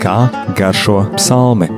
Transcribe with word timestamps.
Kā 0.00 0.16
garšo 0.58 1.02
psalmi? 1.14 1.68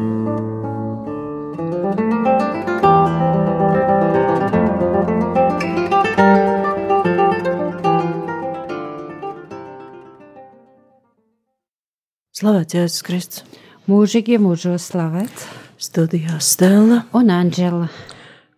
Slavēts 12.43 12.75
Jēzus 12.75 13.03
Kristus. 13.07 13.45
Mūžīgi 13.91 14.39
mūžos 14.43 14.89
slavēts. 14.91 15.47
Studijā 15.83 16.39
Stela. 16.43 17.05
Un 17.15 17.31
Anģela. 17.35 17.91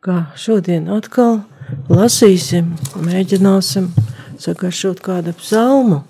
Kā 0.05 0.27
šodien 0.37 0.91
atkal 0.93 1.43
lasīsim, 1.89 2.75
mēģināsim 3.01 3.91
sagaršot 4.41 5.03
kādu 5.05 5.35
psalmu. 5.39 6.03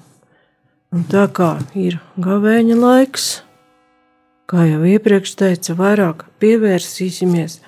Un 0.94 1.02
tā 1.10 1.24
kā 1.34 1.56
ir 1.74 1.98
gavēņa 2.22 2.76
laiks, 2.78 3.28
kā 4.46 4.66
jau 4.68 4.84
iepriekš 4.86 5.34
teica, 5.40 5.74
vairāk 5.78 6.26
pievērsīsimies 6.38 7.58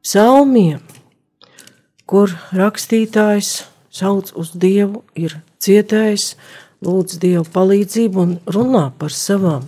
psalmiem, 0.00 0.80
kur 2.08 2.32
rakstītājs 2.56 3.50
sauc 3.92 4.32
uz 4.38 4.54
Dievu, 4.54 5.02
ir 5.14 5.36
cietējis, 5.60 6.34
lūdz 6.80 7.18
Dievu 7.20 7.44
palīdzību 7.52 8.22
un 8.24 8.36
runā 8.48 8.86
par 8.96 9.12
savām 9.12 9.66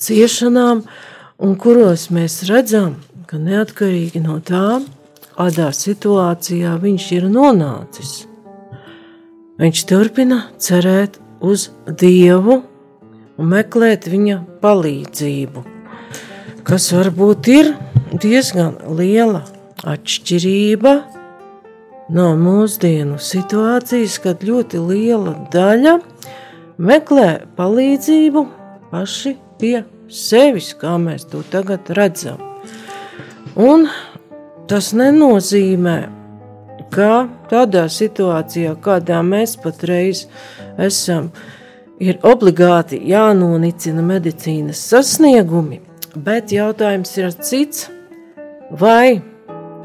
ciešanām, 0.00 0.84
un 1.42 1.56
kuros 1.60 2.08
mēs 2.14 2.44
redzam, 2.48 2.96
ka 3.28 3.38
neatkarīgi 3.42 4.22
no 4.24 4.38
tā, 4.40 4.80
kādā 5.36 5.68
situācijā 5.76 6.76
viņš 6.80 7.10
ir 7.18 7.28
nonācis, 7.28 8.24
viņš 9.60 9.84
turpina 9.88 10.42
cerēt 10.62 11.18
uz 11.44 11.70
Dievu 11.86 12.60
un 13.36 13.50
meklēt 13.52 14.08
viņa 14.10 14.38
palīdzību, 14.62 15.64
kas 16.66 16.88
varbūt 16.94 17.50
ir 17.52 17.72
diezgan 18.12 18.76
liela 18.98 19.44
atšķirība 19.86 20.94
no 22.16 22.28
mūsdienu 22.38 23.18
situācijas, 23.22 24.18
kad 24.22 24.44
ļoti 24.46 24.80
liela 24.80 25.34
daļa 25.52 25.98
meklē 26.78 27.30
palīdzību 27.58 28.46
paši 28.92 29.36
pie 29.60 29.76
sevis, 30.12 30.72
kā 30.78 30.96
mēs 31.02 31.26
to 31.30 31.42
tagad 31.50 31.88
redzam. 31.96 32.40
Un 33.56 33.88
tas 34.68 34.92
nenozīmē, 34.96 35.96
ka 36.92 37.26
tādā 37.50 37.86
situācijā, 37.92 38.76
kādā 38.82 39.20
mēs 39.26 39.56
patreiz 39.62 40.26
esam, 40.78 41.30
ir 42.00 42.18
obligāti 42.26 43.00
jānonicina 43.10 44.04
medicīnas 44.04 44.80
sasniegumi, 44.90 45.80
bet 46.16 46.52
jautājums 46.54 47.16
ir 47.18 47.32
cits, 47.40 47.86
vai 48.70 49.20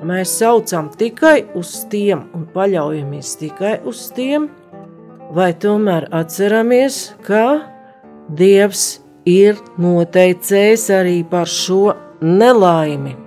mēs 0.04 0.34
saucam 0.42 0.90
tikai 0.98 1.44
uz 1.58 1.74
tiem 1.92 2.26
un 2.36 2.48
paļaujamies 2.54 3.36
tikai 3.42 3.78
uz 3.88 4.08
tiem, 4.16 4.50
vai 5.32 5.52
tomēr 5.54 6.10
atceramies, 6.12 7.12
ka 7.26 7.68
Dievs 8.32 9.02
ir 9.28 9.58
noteicējis 9.82 10.86
arī 10.96 11.18
par 11.28 11.50
šo 11.52 11.92
nelaimi. 12.24 13.18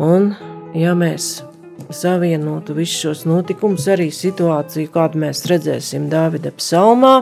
Un, 0.00 0.32
ja 0.74 0.96
mēs 0.98 1.49
savienotu 1.96 2.74
visus 2.76 3.00
šos 3.04 3.24
notikumus, 3.28 3.86
arī 3.90 4.08
situāciju, 4.14 4.90
kādu 4.94 5.20
mēs 5.24 5.42
redzēsim 5.50 6.08
Dāvida 6.12 6.52
psalmā, 6.56 7.14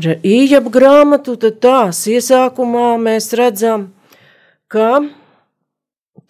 īņķa 0.00 0.60
grāmatu, 0.74 1.36
tad 1.40 1.60
tās 1.62 2.02
iesākumā 2.10 2.94
mēs 3.02 3.30
redzam, 3.38 3.90
ka 4.68 5.04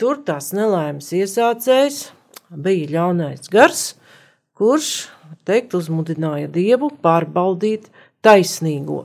tur 0.00 0.20
tās 0.26 0.52
nelaimes 0.56 1.12
iesācējs 1.16 2.04
bija 2.50 2.90
ļaunais 2.98 3.50
gars, 3.52 3.94
kurš 4.58 5.08
teikt, 5.48 5.74
uzmudināja 5.76 6.48
Dievu 6.52 6.90
pārbaudīt 7.02 7.90
taisnīgo. 8.24 9.04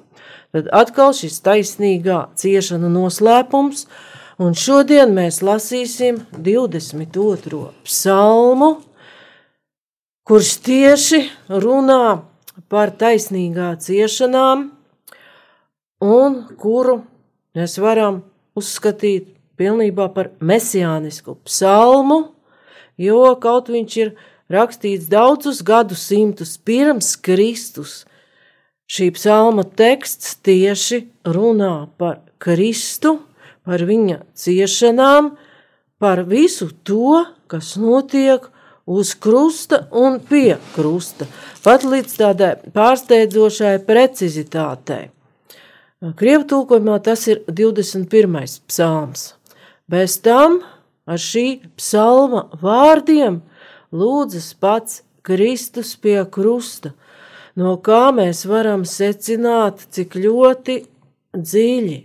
Tad 0.55 0.69
atkal 0.73 1.13
šis 1.13 1.39
taisnīgā 1.45 2.23
ciešana 2.39 2.89
noslēpums, 2.91 3.85
un 4.39 4.55
šodien 4.55 5.11
mēs 5.11 5.41
lasīsim 5.43 6.21
22. 6.39 7.59
psalmu, 7.83 8.69
kurš 10.23 10.53
tieši 10.63 11.21
runā 11.51 12.21
par 12.71 12.93
taisnīgā 12.95 13.73
ciešanām, 13.83 14.69
un 15.99 16.39
kuru 16.59 17.01
mēs 17.57 17.75
varam 17.83 18.23
uzskatīt 18.55 19.27
pilnībā 19.59 20.07
par 20.15 20.31
mesijānisku 20.39 21.35
psalmu, 21.43 22.29
jo 22.95 23.23
kaut 23.43 23.67
viņš 23.73 23.97
ir 23.99 24.13
rakstīts 24.51 25.09
daudzus 25.11 25.59
gadsimtus 25.67 26.55
pirms 26.63 27.17
Kristus. 27.19 28.05
Šī 28.89 29.11
psalma 29.13 29.67
teksts 29.67 30.39
tieši 30.41 31.03
runā 31.27 31.89
par 31.99 32.23
Kristu, 32.41 33.19
par 33.67 33.83
viņa 33.85 34.21
ciešanām, 34.37 35.33
par 35.99 36.23
visu 36.27 36.69
to, 36.83 37.25
kas 37.51 37.75
notiek 37.79 38.47
uz 38.89 39.13
krusta 39.13 39.83
un 39.91 40.19
pie 40.19 40.57
krusta, 40.73 41.27
pat 41.63 41.85
līdz 41.85 42.15
tādai 42.17 42.53
pārsteidzošai 42.73 43.77
precizitātei. 43.85 45.09
Krievu 45.99 46.47
tulkojumā 46.47 46.97
tas 47.03 47.27
ir 47.27 47.43
21. 47.45 48.39
psalms. 48.71 49.33
Bez 49.89 50.17
tam 50.23 50.61
ar 51.09 51.19
šī 51.19 51.59
psalma 51.77 52.45
vārdiem 52.61 53.41
lūdzas 53.91 54.53
pats 54.55 55.01
Kristus 55.25 55.95
pie 55.99 56.21
krusta, 56.31 56.93
no 57.59 57.75
kā 57.83 58.09
mēs 58.15 58.45
varam 58.47 58.85
secināt, 58.87 59.83
cik 59.91 60.15
ļoti 60.15 60.77
dziļi 61.35 61.99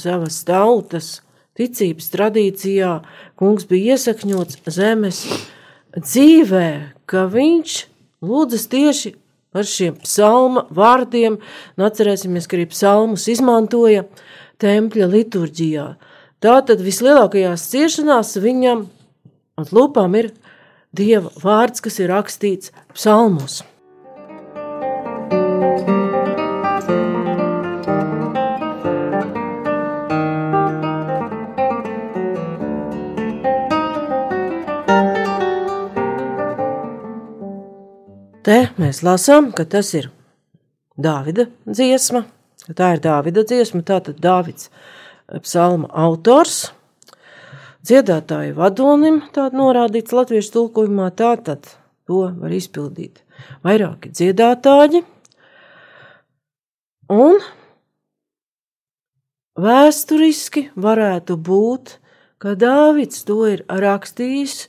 savas 0.00 0.40
tautas 0.48 1.20
ticības 1.58 2.08
tradīcijā 2.12 2.92
kungs 3.36 3.66
bija 3.68 3.96
iesakņots 3.96 4.62
zemes 4.72 5.24
dzīvē, 5.96 6.68
ka 7.04 7.26
viņš 7.32 7.74
lūdzas 8.24 8.68
tieši 8.72 9.14
par 9.52 9.68
šiem 9.68 9.98
psalma 10.00 10.64
vārdiem, 10.72 11.36
un 11.76 11.84
atcerēsimies, 11.84 12.48
ka 12.48 12.56
arī 12.56 12.70
psalmus 12.72 13.28
izmantoja 13.28 14.06
tempļa 14.62 15.10
liturģijā. 15.12 15.86
Tātad 16.42 16.80
vislielākajās 16.82 17.68
ciešanās 17.74 18.38
viņam 18.40 18.86
uz 19.60 19.74
lūpām 19.76 20.16
ir 20.18 20.32
Dieva 20.92 21.30
vārds, 21.40 21.80
kas 21.80 21.96
ir 22.02 22.10
rakstīts 22.12 22.72
psalmos. 22.92 23.62
Te 38.42 38.56
mēs 38.74 39.04
lasām, 39.06 39.52
ka 39.54 39.62
tas 39.70 39.92
ir 39.94 40.08
Dāvida 40.98 41.44
dziesma. 41.62 42.24
Tā 42.74 42.96
ir 42.96 43.02
Dāvida 43.04 43.44
dziesma, 43.46 43.84
tātad 43.86 44.18
Dāvids 44.18 44.66
psalma 45.44 45.86
autors 45.94 46.72
dziedātāju 47.86 48.56
vadonim, 48.58 49.20
tāda 49.34 49.58
norādīts 49.58 50.14
latviešu 50.14 50.56
tulkojumā, 50.56 51.12
tātad 51.14 51.70
to 52.10 52.24
var 52.34 52.54
izpildīt 52.54 53.22
vairāki 53.62 54.10
dziedātāji. 54.10 55.04
Un 57.14 57.38
vēsturiski 59.54 60.68
varētu 60.74 61.38
būt, 61.38 61.98
ka 62.42 62.58
Dāvids 62.58 63.22
to 63.28 63.44
ir 63.54 63.62
rakstījis, 63.70 64.66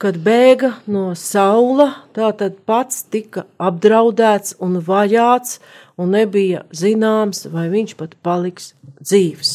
kad 0.00 0.18
bēga 0.20 0.74
no 0.90 1.10
saula, 1.16 1.88
tātad 2.16 2.58
pats 2.68 3.02
tika 3.08 3.46
apdraudēts 3.60 4.58
un 4.60 4.78
vajāts, 4.84 5.58
un 6.00 6.12
nebija 6.16 6.64
zināms, 6.72 7.46
vai 7.52 7.68
viņš 7.72 7.96
pat 8.00 8.16
paliks 8.24 8.72
dzīves. 9.00 9.54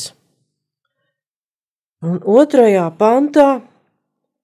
Un 2.06 2.20
otrajā 2.22 2.86
pantā 3.00 3.62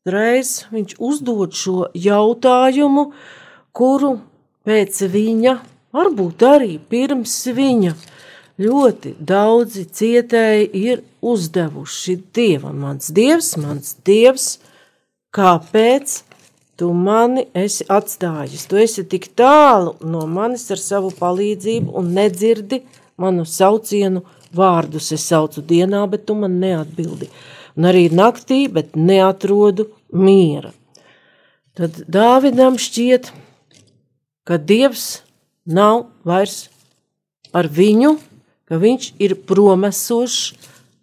reiz 0.09 0.63
viņš 0.73 0.95
uzdod 0.97 1.53
šo 1.57 1.91
jautājumu, 1.93 3.11
kuru 3.73 4.15
pēc 4.65 5.03
viņa, 5.13 5.59
varbūt 5.93 6.45
arī 6.45 6.73
pirms 6.89 7.35
viņa, 7.53 7.93
ļoti 8.61 9.15
daudzi 9.17 9.85
cietēji 9.89 10.67
ir 10.77 11.05
uzdevuši 11.21 12.17
Dievam. 12.33 12.81
Mans 12.81 13.13
Dievs, 13.13 13.55
mans 13.61 13.95
Dievs, 14.05 14.55
kāpēc 15.35 16.21
tu 16.79 16.91
mani 16.97 17.45
esi 17.53 17.85
atstājis. 17.89 18.65
Tu 18.67 18.81
esi 18.83 19.05
tik 19.07 19.29
tālu 19.37 19.95
no 20.01 20.25
manis 20.27 20.67
ar 20.73 20.81
savu 20.81 21.11
palīdzību 21.15 21.93
un 21.99 22.11
nedzirdi 22.15 22.81
manu 23.21 23.45
saucienu 23.45 24.23
vārdus. 24.55 25.11
Es 25.15 25.27
saucu 25.29 25.63
dienā, 25.63 26.03
bet 26.11 26.25
tu 26.27 26.35
man 26.35 26.59
neatbildi. 26.63 27.29
Un 27.77 27.87
arī 27.87 28.07
naktī, 28.11 28.65
bet 28.67 28.97
neatrodu 28.97 29.87
miera. 30.11 30.73
Tad 31.77 32.01
Dāvidam 32.11 32.75
šķiet, 32.81 33.29
ka 34.43 34.57
Dievs 34.59 35.21
nav 35.63 36.09
vairs 36.27 36.65
ar 37.55 37.69
viņu, 37.71 38.17
ka 38.67 38.79
viņš 38.81 39.13
ir 39.23 39.37
promesošs 39.47 40.51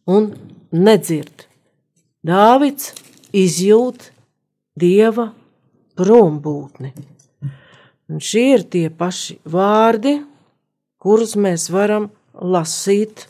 un 0.09 0.33
nedzird. 0.73 1.47
Dāvids 2.27 2.93
izjūt 3.33 4.11
Dieva 4.79 5.29
prombūtni. 5.99 6.93
Un 8.09 8.23
šie 8.25 8.45
ir 8.55 8.65
tie 8.73 8.87
paši 8.89 9.39
vārdi, 9.49 10.15
kurus 11.03 11.35
mēs 11.37 11.69
varam 11.75 12.09
lasīt 12.33 13.27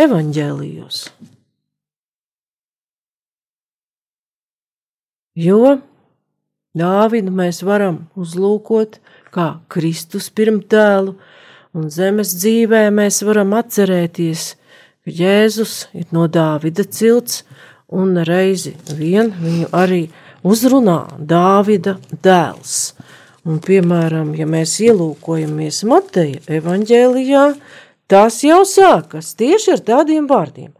evaņģēlijos. 0.00 1.02
Jo 5.38 5.78
Dāvidu 6.78 7.32
mēs 7.34 7.60
varam 7.66 8.04
uzlūkot 8.18 8.98
kā 9.34 9.48
Kristus 9.72 10.28
pirmtēlu, 10.34 11.14
un 11.74 11.90
zemes 11.92 12.34
dzīvē 12.38 12.88
mēs 12.94 13.20
varam 13.26 13.54
atcerēties, 13.58 14.52
ka 15.04 15.14
Jēzus 15.18 15.88
ir 15.96 16.10
no 16.12 16.26
Dāvida 16.28 16.84
cilts, 16.84 17.42
un 17.88 18.18
reizi 18.24 18.74
vien 18.96 19.30
viņu 19.32 19.68
arī 19.72 20.02
uzrunā 20.46 21.00
Dāvida 21.18 21.96
dēls. 22.22 22.94
Un, 23.48 23.60
piemēram, 23.64 24.34
ja 24.36 24.44
mēs 24.48 24.76
ielūkojamies 24.84 25.82
Mateja 25.88 26.42
evaņģēlijā, 26.58 27.44
tas 28.10 28.42
jau 28.44 28.60
sākas 28.68 29.32
tieši 29.38 29.72
ar 29.76 29.84
tādiem 29.92 30.28
vārdiem. 30.28 30.72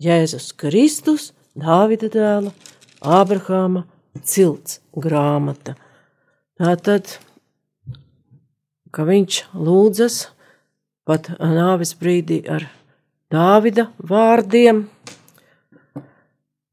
Jēzus 0.00 0.52
Kristus, 0.56 1.32
Dāvida 1.54 2.08
dēla, 2.10 2.54
Ābrahāma 3.04 3.84
cilts 4.24 4.80
grāmata. 4.96 5.76
Tātad, 6.58 7.18
ka 8.94 9.04
viņš 9.04 9.42
lūdzas 9.58 10.18
pat 11.04 11.28
nāves 11.38 11.92
brīdī 11.98 12.40
ar 12.48 12.68
Dāvida 13.34 13.88
vārdiem, 13.98 14.86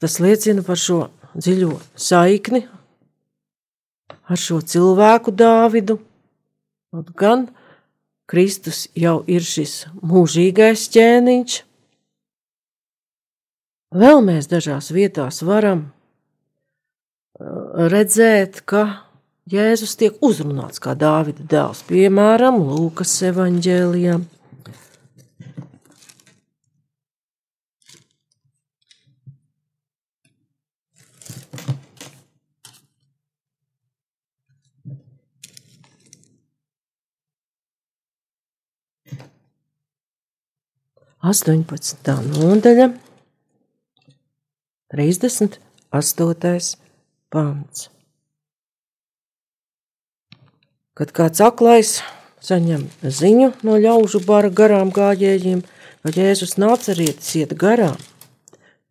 tas 0.01 0.18
liecina 0.24 0.63
par 0.65 0.80
šo 0.81 1.03
dziļo 1.38 1.75
saikni 1.95 2.65
ar 4.31 4.39
šo 4.39 4.62
cilvēku 4.62 5.33
Dāvidu. 5.36 6.00
Un 6.92 7.06
gan 7.15 7.45
Kristus 8.31 8.86
jau 8.95 9.21
ir 9.27 9.44
šis 9.44 9.86
mūžīgais 10.07 10.88
ķēniņš. 10.94 11.57
Vēl 14.01 14.21
mēs 14.24 14.48
dažās 14.48 14.88
vietās 14.95 15.42
varam 15.44 15.89
uh, 15.89 17.88
redzēt, 17.92 18.62
ka 18.63 19.03
Jēzus 19.51 19.98
tiek 20.00 20.19
uzrunāts 20.24 20.80
kā 20.80 20.94
Dāvida 20.95 21.44
dēls, 21.44 21.81
piemēram, 21.89 22.62
Lūkas 22.69 23.18
evanģēlijā. 23.27 24.21
18. 41.21 42.13
nodaļa, 42.33 42.87
38. 44.91 46.77
pants. 47.29 47.83
Kad 50.97 51.13
kāds 51.13 51.43
aklais 51.45 51.93
saņem 52.41 52.87
ziņu 53.05 53.51
no 53.61 53.77
ļaužu 53.77 54.23
bara 54.25 54.49
garām 54.49 54.89
gājējiem, 54.93 55.61
ka 56.01 56.13
Jēzus 56.15 56.57
nācerietis 56.57 57.35
iet 57.37 57.53
garām, 57.53 58.01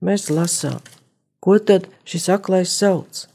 mēs 0.01 0.31
lasām, 0.31 0.79
ko 1.43 1.59
tad 1.59 1.91
šis 2.07 2.31
aklais 2.31 2.71
sauc. 2.71 3.27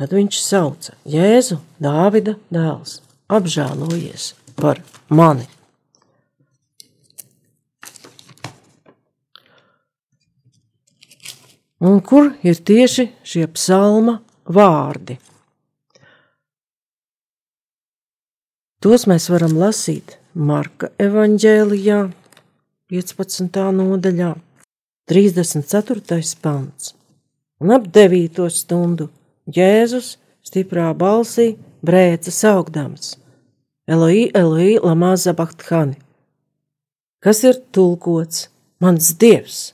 Tad 0.00 0.14
viņš 0.14 0.38
sauca 0.40 0.94
Jēzu, 1.04 1.58
Dāvida 1.82 2.38
dēls, 2.54 3.00
apžēlojies 3.28 4.30
par 4.60 4.82
mani. 5.08 5.48
un 11.80 12.00
kur 12.00 12.32
ir 12.44 12.60
tieši 12.60 13.08
šie 13.24 13.46
psalma 13.56 14.20
vārdi. 14.44 15.16
Tos 18.80 19.06
mēs 19.08 19.28
varam 19.32 19.56
lasīt 19.60 20.16
Marka 20.34 20.92
evanģēlijā, 21.00 21.98
15. 22.92 23.58
nodaļā, 23.76 24.30
34. 25.10 26.20
pants. 26.40 26.94
Un 27.60 27.74
ap 27.76 27.88
9. 27.92 28.46
stundu 28.54 29.10
Jēzus 29.50 30.14
stiprā 30.46 30.92
balsī 30.96 31.50
brēca 31.84 32.32
saugdams: 32.32 33.16
Eloi, 33.90 34.28
Eloi, 34.38 34.76
lamā 34.78 35.16
zabakthani, 35.18 35.96
kas 37.18 37.40
ir 37.42 37.56
tulkots, 37.74 38.44
mans 38.78 39.08
dievs, 39.18 39.72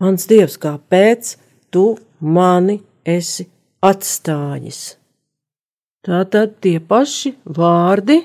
mans 0.00 0.24
dievs, 0.30 0.54
kāpēc 0.62 1.34
tu 1.68 1.82
mani 2.24 2.78
esi 3.04 3.44
atstājis. 3.84 4.96
Tātad 6.00 6.54
tie 6.64 6.78
paši 6.80 7.34
vārdi, 7.44 8.22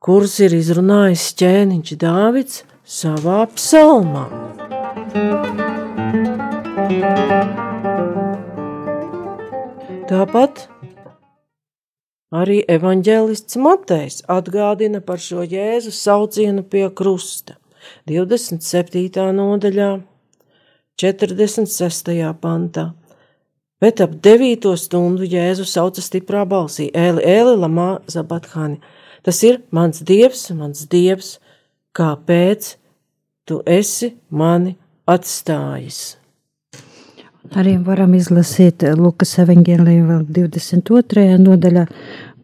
kurus 0.00 0.38
ir 0.40 0.56
izrunājis 0.56 1.28
ķēniņš 1.42 1.94
Dāvids 2.00 2.62
savā 2.88 3.42
psalmā. 3.52 4.24
Tāpat 10.08 10.64
arī 12.34 12.60
evanģēlists 12.68 13.56
Matejs 13.62 14.22
atgādina 14.28 15.00
par 15.04 15.20
šo 15.22 15.44
Jēzus 15.46 16.00
saucienu 16.02 16.62
pie 16.62 16.88
krusta 16.90 17.56
27. 18.08 19.32
nodaļā 19.32 19.90
46. 20.98 22.14
pantā. 22.42 22.90
Bet 23.78 24.00
ap 24.02 24.16
9. 24.18 24.72
stundu 24.74 25.22
Jēzus 25.22 25.70
sauca 25.76 26.02
stiprā 26.02 26.42
balsī: 26.48 26.88
Eli, 26.90 27.22
Eli, 27.22 27.54
Lamā, 27.56 28.00
Zabathani. 28.10 28.80
Tas 29.22 29.38
ir 29.46 29.60
mans 29.70 30.02
dievs, 30.02 30.48
mans 30.50 30.86
dievs, 30.90 31.36
kāpēc 31.94 32.74
tu 33.46 33.62
esi 33.66 34.16
mani 34.30 34.74
atstājis. 35.06 36.18
Arī 37.56 37.78
varam 37.80 38.12
izlasīt 38.12 38.82
Lukas 38.98 39.30
evanģēliju 39.40 40.18
22. 40.28 41.38
nodaļā 41.40 41.86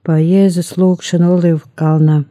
pa 0.04 0.20
Jēzus 0.20 0.74
lūgšanu 0.78 1.32
Olivu 1.38 1.64
kalnā. 1.80 2.22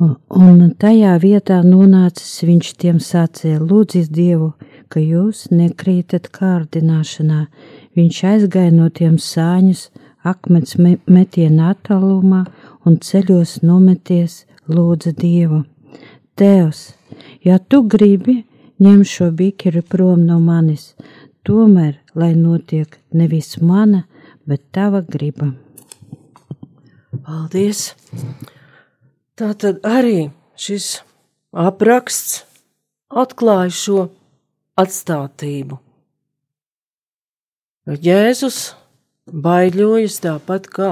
Un 0.00 0.60
tajā 0.80 1.12
vietā 1.20 1.58
nonācis 1.60 2.40
viņš 2.48 2.68
tiem 2.80 3.00
sacīja: 3.04 3.58
Lūdziet 3.60 4.08
Dievu, 4.16 4.54
ka 4.88 5.00
jūs 5.00 5.50
nekrītat 5.52 6.30
kārdināšanā. 6.32 7.42
Viņš 7.98 8.20
aizgāja 8.32 8.72
no 8.72 8.88
tiem 8.88 9.18
sāņus, 9.20 9.90
akmens 10.24 10.78
metiena 10.80 11.74
attālumā 11.74 12.46
un 12.88 12.96
ceļos 12.96 13.58
nometies 13.62 14.44
lūdza 14.72 15.12
Dievu. 15.20 15.66
Tēvs, 16.40 16.94
ja 17.44 17.58
tu 17.60 17.82
gribi, 17.84 18.38
ņem 18.80 19.02
šo 19.04 19.28
bikeri 19.36 19.82
prom 19.84 20.24
no 20.24 20.38
manis, 20.40 20.94
tomēr, 21.44 21.98
lai 22.16 22.32
notiek 22.38 22.96
nevis 23.12 23.58
mana, 23.60 24.06
bet 24.48 24.62
tava 24.72 25.02
griba. 25.06 25.52
Paldies! 27.24 27.94
Tā 29.38 29.52
tad 29.56 29.80
arī 29.86 30.30
šis 30.60 31.00
apraksts 31.56 32.42
atklāja 33.10 33.72
šo 33.74 34.00
atstātību. 34.80 35.80
Jēzus 37.90 38.58
baiļojas 39.26 40.20
tāpat 40.22 40.68
kā 40.70 40.90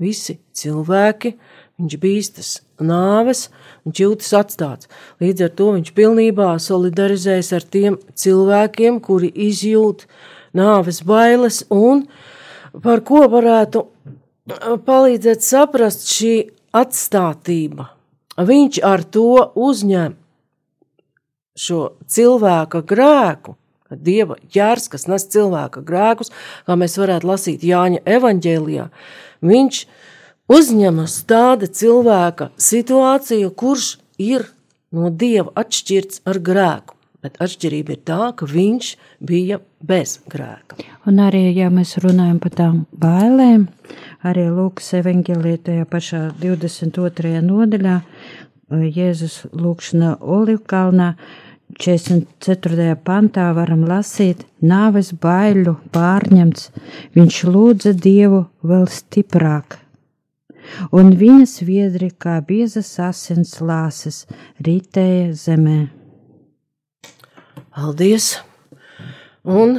visi 0.00 0.38
cilvēki 0.56 1.34
viņš 1.78 1.96
bīstas 2.02 2.50
nāves, 2.82 3.46
viņš 3.86 4.00
jūtas 4.02 4.32
atstāts. 4.40 4.88
Līdz 5.22 5.46
ar 5.46 5.52
to 5.58 5.68
viņš 5.76 5.92
pilnībā 5.94 6.48
solidarizējas 6.62 7.52
ar 7.58 7.66
tiem 7.76 7.98
cilvēkiem, 8.18 8.98
kuri 9.04 9.30
izjūt 9.48 10.06
nāves 10.58 11.02
bailes 11.06 11.62
un 11.70 12.06
par 12.84 13.02
ko 13.06 13.26
varētu 13.30 13.84
palīdzēt 14.86 15.44
saprast 15.44 16.08
šī 16.08 16.34
atstātība. 16.76 17.90
Viņš 18.38 18.80
ar 18.86 19.02
to 19.02 19.52
uzņem 19.58 20.14
šo 21.58 21.80
cilvēka 22.06 22.84
grēku, 22.86 23.56
dieva 23.90 24.36
ķērs, 24.52 24.86
kas 24.92 25.08
nes 25.10 25.24
cilvēka 25.32 25.82
grēkus, 25.86 26.30
kā 26.66 26.76
mēs 26.78 26.98
varētu 27.00 27.28
lasīt 27.28 27.64
Jāņa 27.66 28.04
evaņģēlijā. 28.06 28.86
Viņš 29.48 29.80
uzņemas 30.52 31.16
tāda 31.28 31.66
cilvēka 31.66 32.52
situāciju, 32.60 33.50
kurš 33.58 33.96
ir 34.22 34.46
no 34.94 35.10
dieva 35.10 35.52
atšķirts 35.58 36.22
ar 36.28 36.40
grēku. 36.44 36.97
Bet 37.18 37.40
atšķirība 37.42 37.96
ir 37.96 38.02
tā, 38.06 38.20
ka 38.38 38.46
viņš 38.46 38.92
bija 39.26 39.58
bez 39.82 40.20
grēka. 40.30 40.78
Un 41.10 41.18
arī, 41.24 41.48
ja 41.56 41.66
mēs 41.74 41.96
runājam 42.04 42.38
par 42.42 42.54
tām 42.54 42.76
bailēm, 42.94 43.66
arī 44.22 44.46
Lūkas 44.54 44.92
evanģēlīja 45.00 45.64
tajā 45.66 45.88
pašā 45.90 46.22
22. 46.38 47.40
nodaļā, 47.42 47.96
Jēzus 48.68 49.40
lūkšana 49.56 50.18
Olivkalnā, 50.20 51.14
44. 51.82 52.94
pantā 53.04 53.48
varam 53.56 53.82
lasīt, 53.88 54.46
nāves 54.62 55.10
baiļu 55.18 55.74
pārņemts, 55.92 56.70
viņš 57.18 57.42
lūdza 57.50 57.92
Dievu 57.98 58.46
vēl 58.62 58.88
stiprāk. 58.92 59.80
Un 60.92 61.14
viņa 61.18 61.46
sviedri 61.48 62.10
kā 62.12 62.38
biezas 62.44 62.94
asins 63.00 63.58
lāses 63.64 64.26
ritēja 64.64 65.32
zemē. 65.32 65.97
Paldies! 67.78 68.32
Un 69.46 69.76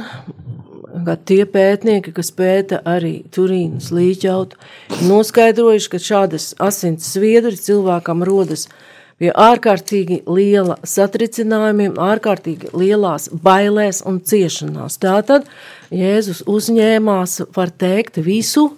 tie 1.28 1.42
pētnieki, 1.44 2.14
kas 2.16 2.30
pēta 2.32 2.78
arī 2.88 3.18
Turīnas 3.28 3.90
līķautu, 3.92 4.56
noskaidrojuši, 5.04 5.90
ka 5.92 5.98
šādas 6.00 6.46
asins 6.64 7.10
sviedri 7.12 7.58
cilvēkam 7.60 8.24
rodas 8.24 8.70
pie 9.20 9.28
ārkārtīgi 9.36 10.22
liela 10.32 10.78
satricinājumiem, 10.80 11.98
ārkārtīgi 12.00 12.70
lielās 12.72 13.28
bailēs 13.44 14.00
un 14.08 14.22
ciešanās. 14.24 14.96
Tātad 15.02 15.44
Jēzus 15.92 16.40
uzņēmās, 16.48 17.42
var 17.52 17.68
teikt, 17.68 18.16
visu 18.24 18.70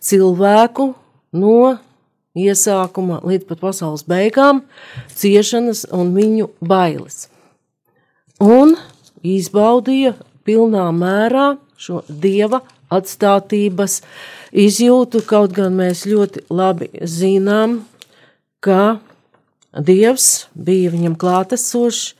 cilvēku 0.00 0.94
no 1.36 1.74
iesākuma 2.32 3.20
līdz 3.28 3.44
pat 3.52 3.60
pasaules 3.66 4.06
beigām, 4.08 4.64
ciešanas 5.20 5.84
un 5.92 6.14
viņu 6.16 6.48
bailes. 6.64 7.26
Un 8.40 8.72
izbaudīja 9.20 10.14
pilnā 10.48 10.86
mērā 10.96 11.58
šo 11.76 12.00
dieva 12.08 12.62
atstātības 12.90 14.00
izjūtu, 14.56 15.20
kaut 15.28 15.52
gan 15.56 15.76
mēs 15.76 16.06
ļoti 16.08 16.46
labi 16.48 16.88
zinām, 17.04 17.82
ka 18.64 19.00
dievs 19.76 20.46
bija 20.54 20.90
viņam 20.94 21.18
klātesošs 21.20 22.14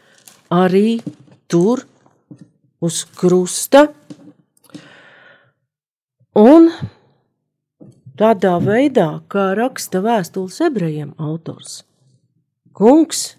arī 0.53 1.01
tur 1.49 1.87
uz 2.85 3.03
krusta. 3.17 3.89
Un 6.37 6.69
tādā 8.21 8.59
veidā, 8.63 9.09
kā 9.33 9.51
raksta 9.59 10.05
vēstules 10.05 10.61
ebrejiem 10.69 11.17
autors, 11.19 11.81
kungs 12.77 13.35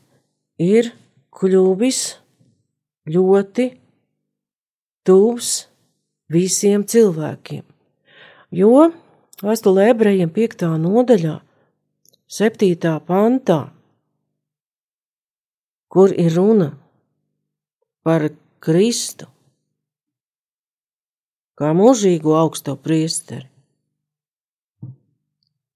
ir 0.58 0.92
kļuvis 1.38 2.02
ļoti 3.10 3.68
tuvs 5.08 5.52
visiem 6.32 6.84
cilvēkiem. 6.86 7.64
Jo 8.52 8.92
vēstulē 9.42 9.90
ebrejiem 9.94 10.30
5. 10.34 10.68
nodaļā, 10.82 11.40
7. 12.32 12.92
pantā, 13.08 13.60
kur 15.92 16.14
ir 16.14 16.36
runa 16.36 16.72
par 18.06 18.30
Kristu, 18.62 19.28
kā 21.58 21.72
mūžīgo 21.78 22.36
augsto 22.38 22.78
priesteri. 22.78 23.48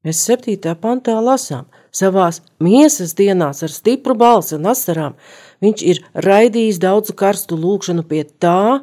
Mēs 0.05 0.21
7. 0.29 0.75
pantā 0.77 1.17
lasām, 1.17 1.65
savās 1.89 2.43
miesas 2.61 3.15
dienās 3.17 3.63
ar 3.65 3.73
stipru 3.73 4.13
balsi 4.13 4.53
un 4.59 4.69
asarām 4.69 5.15
viņš 5.63 5.83
ir 5.85 6.01
raidījis 6.25 6.79
daudzu 6.83 7.15
karstu 7.17 7.57
lūgšanu 7.59 8.05
pie 8.07 8.23
tā, 8.41 8.81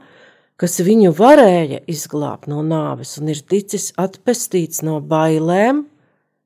kas 0.60 0.78
viņu 0.84 1.12
varēja 1.18 1.82
izglābt 1.90 2.48
no 2.50 2.62
nāves 2.62 3.16
un 3.20 3.32
ir 3.32 3.40
ticis 3.42 3.90
atpestīts 3.98 4.84
no 4.86 5.00
bailēm, 5.00 5.84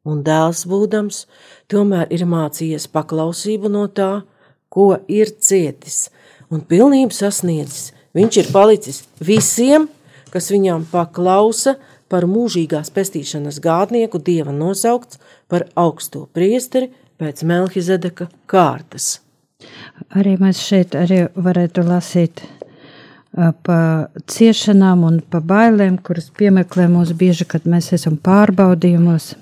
un 0.06 0.22
dēls 0.26 0.64
būdams, 0.70 1.24
tomēr 1.70 2.08
ir 2.14 2.24
mācījies 2.30 2.86
paklausību 2.94 3.72
no 3.72 3.86
tā, 3.90 4.22
ko 4.70 4.94
ir 5.08 5.32
cietis, 5.42 6.08
un 6.50 6.62
pilnību 6.62 7.14
sasniedzis. 7.14 7.92
Viņš 8.16 8.38
ir 8.40 8.48
palicis 8.54 9.02
visiem, 9.20 9.90
kas 10.32 10.48
viņam 10.52 10.86
paklausa, 10.88 11.76
par 12.08 12.26
mūžīgās 12.30 12.92
pestīšanas 12.94 13.60
gādnieku 13.62 14.20
dieva 14.22 14.54
nosaukts 14.54 15.18
par 15.50 15.66
augsto 15.74 16.26
priesteri 16.36 16.92
pēc 17.18 17.42
Melhizedeka 17.48 18.30
kārtas. 18.50 19.25
Arī 20.16 20.36
mēs 20.40 20.60
šeit 20.62 20.94
arī 20.98 21.24
varētu 21.34 21.84
lasīt 21.86 22.42
pa 23.36 23.78
ciešanām 24.32 25.04
un 25.04 25.18
pa 25.20 25.42
bailēm, 25.44 25.98
kuras 26.00 26.30
piemeklē 26.36 26.86
mūs 26.88 27.12
bieži, 27.16 27.44
kad 27.48 27.66
mēs 27.68 27.92
esam 27.96 28.16
pārbaudījumos. 28.16 29.34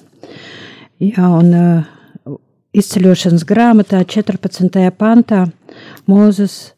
Jā, 1.02 1.28
un 1.28 1.50
uh, 1.54 2.38
izceļošanas 2.75 3.45
grāmatā 3.47 4.02
14. 4.09 4.81
pantā 4.99 5.45
Mūzes 6.11 6.75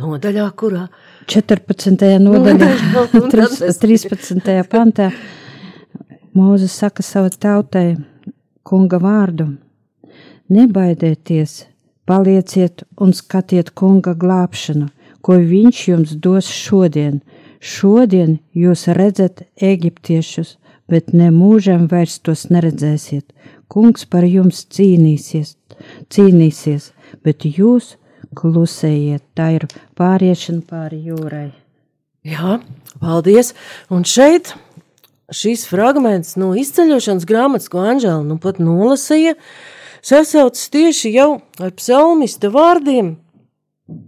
nodaļā, 0.00 0.46
kurā 0.58 0.86
14. 1.28 2.04
nodaļā, 2.22 2.70
13. 3.12 4.52
pantā 4.74 5.10
Mūzes 6.36 6.76
saka 6.76 7.02
savu 7.02 7.32
tautai 7.34 7.96
kunga 8.68 9.00
vārdu: 9.02 9.48
Nebaidieties, 10.52 11.62
palieciet 12.08 12.84
un 12.96 13.12
skatiet 13.12 13.70
kunga 13.76 14.14
glābšanu, 14.16 14.88
ko 15.22 15.36
viņš 15.36 15.82
jums 15.90 16.14
dos 16.24 16.48
šodien. 16.48 17.20
Šodien 17.60 18.38
jūs 18.54 18.86
redzat 18.94 19.42
eģiptiešus, 19.60 20.56
bet 20.88 21.12
ne 21.12 21.28
mūžam 21.34 21.88
vairs 21.90 22.18
tos 22.24 22.46
neredzēsiet. 22.52 23.26
Kungs 23.68 24.06
par 24.08 24.24
jums 24.24 24.62
cīnīsies, 24.72 25.56
cīnīsies, 26.08 26.92
bet 27.26 27.44
jūs 27.44 27.96
klusējiet. 28.38 29.24
Tā 29.36 29.50
ir 29.58 29.66
pāriešana 29.98 30.64
pāri 30.68 31.02
jūrai. 31.10 31.50
Jā, 32.28 32.58
paldies! 33.02 33.52
Un 33.92 34.06
šeit 34.08 34.54
šīs 35.34 35.66
fragments 35.68 36.36
no 36.40 36.54
izceļošanas 36.56 37.26
grāmatas, 37.28 37.68
ko 37.72 37.84
Anžēla 37.84 38.24
nu 38.24 38.38
pat 38.40 38.60
nolasīja, 38.62 39.36
sasaucas 40.02 40.68
tieši 40.72 41.14
jau 41.14 41.30
ar 41.60 41.72
psalmista 41.78 42.52
vārdiem– 42.52 43.16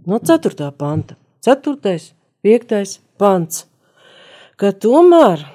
no 0.05 0.19
4. 0.19 0.71
panta, 0.71 1.15
4. 1.41 2.13
5. 2.43 2.99
pants, 3.17 3.65
ka 4.57 4.71
tomēr 4.73 5.45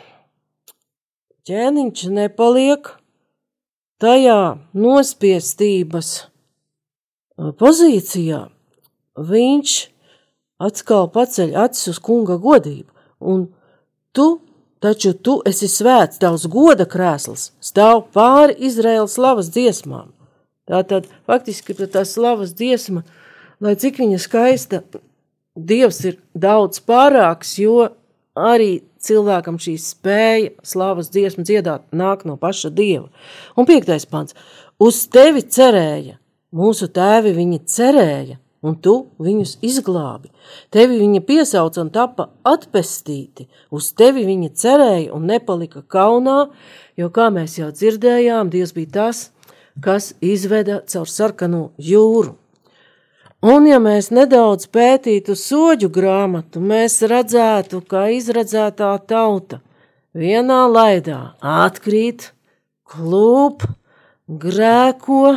ķēniņš 1.46 2.06
nepaliek 2.14 2.90
tajā 4.02 4.40
nospiestības 4.74 6.10
pozīcijā, 7.60 8.40
viņš 9.16 9.76
atkal 10.66 11.06
paceļ 11.14 11.54
acis 11.66 11.94
uz 11.94 12.02
kunga 12.02 12.38
godību, 12.42 12.90
un 13.20 13.46
tu, 14.16 14.28
taču 14.82 15.14
tu 15.14 15.38
esi 15.46 15.70
svēts, 15.70 16.18
tavs 16.22 16.46
goda 16.50 16.86
krēsls 16.88 17.50
stāv 17.62 18.08
pāri 18.14 18.58
Izraēlas 18.68 19.18
slavas 19.18 19.50
dziesmām. 19.54 20.15
Tātad 20.66 21.06
faktiski 21.26 21.74
tā 21.74 22.04
slavas 22.04 22.54
dziesma– 22.56 23.04
lai 23.60 23.76
cik 23.76 24.00
viņa 24.02 24.22
skaista, 24.22 24.82
Dievs 25.56 26.02
ir 26.04 26.18
daudz 26.36 26.82
pārāks, 26.84 27.54
jo 27.56 27.86
arī 28.36 28.82
cilvēkam 29.00 29.56
šī 29.56 29.78
spēja, 29.80 30.50
slavas 30.60 31.08
dziesmu 31.14 31.46
dziedāt, 31.48 31.86
nāk 31.96 32.26
no 32.28 32.34
paša 32.36 32.68
Dieva. 32.76 33.08
Un 33.56 33.64
piektais 33.64 34.04
pants- 34.04 34.36
uz 34.86 35.06
tevi 35.08 35.40
cerēja, 35.40 36.18
mūsu 36.52 36.90
tēvi 36.92 37.32
viņi 37.32 37.60
cerēja, 37.64 38.36
un 38.62 38.76
tu 38.76 39.06
viņus 39.18 39.56
izglābi. 39.62 40.28
Tevi 40.70 41.00
viņa 41.00 41.24
piesauca 41.24 41.80
un 41.80 41.90
tapa 41.90 42.28
atpestīti, 42.44 43.46
uz 43.70 43.92
tevi 43.92 44.26
viņa 44.26 44.50
cerēja 44.52 45.14
un 45.14 45.26
nepalika 45.26 45.82
kaunā, 45.88 46.50
jo, 46.98 47.08
kā 47.08 47.32
mēs 47.32 47.56
jau 47.56 47.72
dzirdējām, 47.72 48.50
Dievs 48.50 48.74
bija 48.74 48.92
tas, 48.92 49.30
kas 49.82 50.14
izveda 50.24 50.80
caur 50.88 51.08
sarkano 51.10 51.70
jūru. 51.78 52.36
Un, 53.46 53.66
ja 53.68 53.76
mēs 53.82 54.08
nedaudz 54.10 54.66
pētītu 54.72 55.36
soļu 55.36 55.90
grāmatu, 55.92 56.60
mēs 56.60 57.02
redzētu, 57.04 57.82
ka 57.84 58.06
izredzētā 58.16 58.94
tauta 59.06 59.60
vienā 60.16 60.64
laidā 60.72 61.36
atkrīt, 61.44 62.30
klūp, 62.88 63.66
grēko 64.26 65.36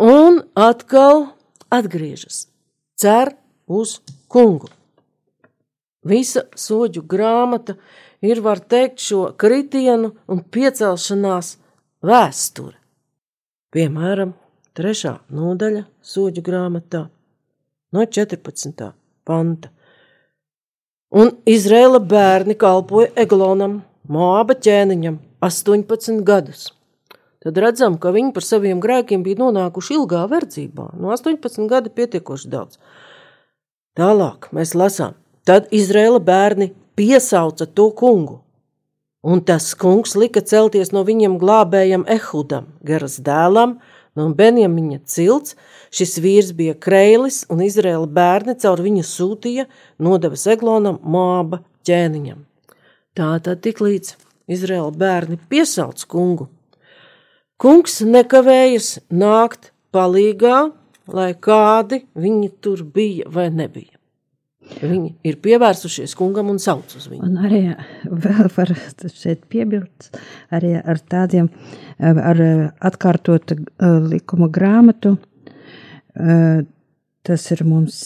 un 0.00 0.40
atkal 0.56 1.28
atgriežas, 1.70 2.46
cer 2.96 3.34
uz 3.68 4.00
kungu. 4.32 4.72
Visa 6.00 6.46
soļu 6.56 7.04
grāmata 7.04 7.76
ir, 8.24 8.40
var 8.40 8.64
teikt, 8.64 9.04
šo 9.04 9.28
kritienu 9.36 10.14
un 10.32 10.40
piecelšanās 10.40 11.58
vēsture. 12.00 12.79
Piemēram, 13.70 14.32
trešā 14.74 15.12
nodaļa 15.30 15.84
soļu 16.02 16.42
grāmatā 16.42 17.04
no 17.94 18.02
14. 18.16 18.88
panta. 19.22 19.70
Un 21.14 21.30
Izraela 21.46 22.00
bērni 22.02 22.56
kalpoja 22.58 23.12
Eglonam, 23.22 23.80
Moaba 24.10 24.56
ķēniņam, 24.58 25.20
18 25.46 26.24
gadus. 26.26 26.64
Tad 27.38 27.62
redzam, 27.62 27.94
ka 27.94 28.10
viņi 28.10 28.34
par 28.34 28.42
saviem 28.42 28.82
grēkiem 28.82 29.22
bija 29.22 29.38
nonākuši 29.38 29.94
ilgā 30.00 30.24
verdzībā. 30.32 30.88
No 30.98 31.14
18 31.14 31.70
gadi 31.70 31.94
pietiekoši 31.94 32.50
daudz. 32.50 32.80
Tālāk 33.94 34.50
mēs 34.56 34.74
lasām, 34.74 35.14
tad 35.46 35.70
Izraela 35.70 36.18
bērni 36.18 36.72
piesauca 36.98 37.70
to 37.70 37.92
kungu. 37.94 38.40
Un 39.20 39.42
tas 39.44 39.74
kungs 39.76 40.14
lika 40.16 40.40
celties 40.40 40.94
no 40.96 41.02
viņiem 41.04 41.34
glābējam 41.40 42.06
Ehudam, 42.08 42.70
Geras 42.80 43.18
dēlam, 43.20 43.76
no 44.16 44.28
Benjamiņa 44.32 45.02
cilts. 45.04 45.58
Šis 45.92 46.16
vīrs 46.24 46.54
bija 46.56 46.72
kreilis, 46.72 47.42
un 47.52 47.60
Izraela 47.60 48.08
bērni 48.08 48.56
caur 48.62 48.80
viņu 48.80 49.04
sūtīja, 49.04 49.66
nodeva 50.00 50.40
Eglonam, 50.54 50.96
Māba 51.04 51.60
ķēniņam. 51.84 52.46
Tā 53.12 53.34
tad 53.44 53.60
tik 53.66 53.84
līdz 53.84 54.14
Izraela 54.48 54.90
bērni 54.90 55.36
piesauc 55.50 56.00
kungu. 56.08 56.48
Kungs 57.60 58.00
nekavējas 58.00 59.02
nākt 59.12 59.74
palīgā, 59.92 60.70
lai 61.12 61.32
kādi 61.36 62.06
viņi 62.16 62.52
tur 62.64 62.86
bija 62.88 63.28
vai 63.28 63.50
nebija. 63.52 63.99
Viņi 64.80 65.10
ir 65.26 65.38
pievērsušies 65.42 66.14
kungam 66.18 66.50
un 66.52 66.60
sauc 66.62 66.94
uz 66.96 67.08
viņu. 67.10 67.26
Un 67.26 67.38
arī 67.44 67.62
vēl 68.06 68.50
var 68.54 68.72
šeit 69.10 69.44
piebilst 69.50 70.10
arī 70.54 70.76
ar 70.78 71.00
tādiem, 71.10 71.50
ar 72.00 72.42
atkārtotu 72.90 73.58
likuma 74.10 74.50
grāmatu. 74.52 75.16
Tas 77.26 77.46
ir 77.52 77.64
mums, 77.68 78.02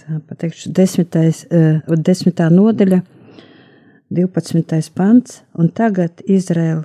tā 0.00 0.20
pateikšu, 0.28 0.72
desmitais, 0.76 1.44
desmitā 1.88 2.50
nodaļa, 2.52 3.00
12. 4.14 4.90
pants, 4.94 5.40
un 5.58 5.70
tagad 5.74 6.20
Izraela 6.30 6.84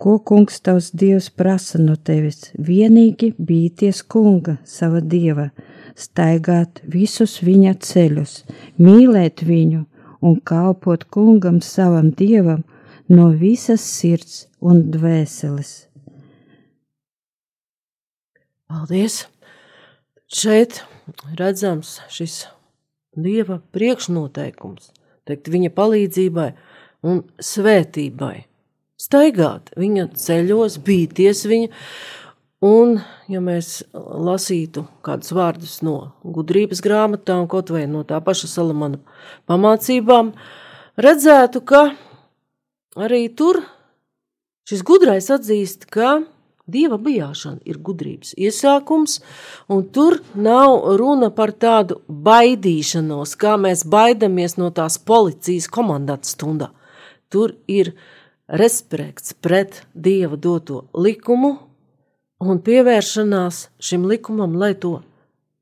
ko 0.00 0.16
kungs 0.24 0.60
tavs 0.64 0.90
dievs 0.96 1.28
prasa 1.36 1.78
no 1.80 1.96
tevis, 2.08 2.48
vienīgi 2.56 3.34
bīties 3.36 4.00
kunga, 4.08 4.56
sava 4.64 5.02
dieva, 5.04 5.50
staigāt 5.98 6.82
visus 6.86 7.38
viņa 7.44 7.76
ceļus, 7.84 8.34
mīlēt 8.78 9.44
viņu 9.46 9.84
un 10.20 10.40
kalpot 10.44 11.06
kungam 11.10 11.60
savam 11.64 12.10
dievam 12.16 12.64
no 13.08 13.30
visas 13.34 13.82
sirds 13.82 14.46
un 14.60 14.84
dvēseles. 14.94 15.72
Paldies! 18.70 19.24
Šeit 20.30 20.84
redzams 21.34 21.96
šis 22.12 22.44
dieva 23.18 23.56
priekšnoteikums, 23.74 24.92
teikt, 25.26 25.50
viņa 25.50 25.72
palīdzībai 25.74 26.52
un 27.10 27.24
svētībai. 27.42 28.44
Staigāt 29.00 29.72
viņa 29.80 30.10
ceļos, 30.20 30.76
bīties 30.86 31.42
viņa, 31.50 31.70
Un, 32.60 32.98
ja 33.32 33.40
mēs 33.40 33.78
lasītu 33.96 34.82
kādus 35.04 35.32
vārdus 35.32 35.78
no 35.80 36.12
gudrības 36.20 36.82
grāmatām, 36.84 37.46
kaut 37.48 37.70
vai 37.72 37.86
no 37.88 38.02
tā 38.04 38.18
paša 38.20 38.50
Salamana 38.52 39.00
pamācībām, 39.48 40.34
redzētu, 41.00 41.62
ka 41.64 41.86
arī 43.00 43.22
tur 43.32 43.62
šis 44.68 44.84
gudrais 44.84 45.30
atzīst, 45.32 45.88
ka 45.88 46.18
dieva 46.68 46.98
bijāšana 47.00 47.64
ir 47.64 47.80
gudrības 47.80 48.34
iesākums, 48.36 49.16
un 49.72 49.86
tur 49.88 50.20
nav 50.36 50.84
runa 51.00 51.32
par 51.32 51.54
tādu 51.56 52.02
baidīšanos, 52.06 53.38
kā 53.40 53.56
mēs 53.56 53.86
baidamies 53.88 54.58
no 54.60 54.68
tās 54.68 55.00
policijas 55.00 55.70
komandāta 55.72 56.28
stundā. 56.28 56.70
Tur 57.32 57.56
ir 57.70 57.94
respekts 58.60 59.32
pret 59.32 59.80
dieva 59.94 60.36
doto 60.36 60.84
likumu, 60.92 61.69
un 62.40 62.60
pievēršanās 62.64 63.66
šim 63.84 64.06
likumam, 64.08 64.56
lai 64.60 64.72
to 64.80 65.00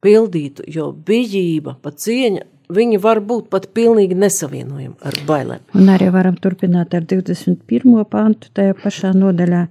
pildītu, 0.04 0.66
jo 0.70 0.92
bijība, 0.92 1.74
pat 1.82 1.98
cieņa, 2.04 2.44
viņi 2.74 2.98
var 3.00 3.20
būt 3.24 3.48
pat 3.50 3.70
pilnīgi 3.74 4.16
nesavienojami 4.18 4.94
ar 5.08 5.16
bailēm. 5.28 5.62
Un 5.78 5.88
arī 5.90 6.10
varam 6.14 6.36
turpināt 6.38 6.94
ar 6.94 7.06
21. 7.08 8.04
pantu 8.10 8.52
tajā 8.54 8.76
pašā 8.78 9.14
nodaļā. 9.16 9.64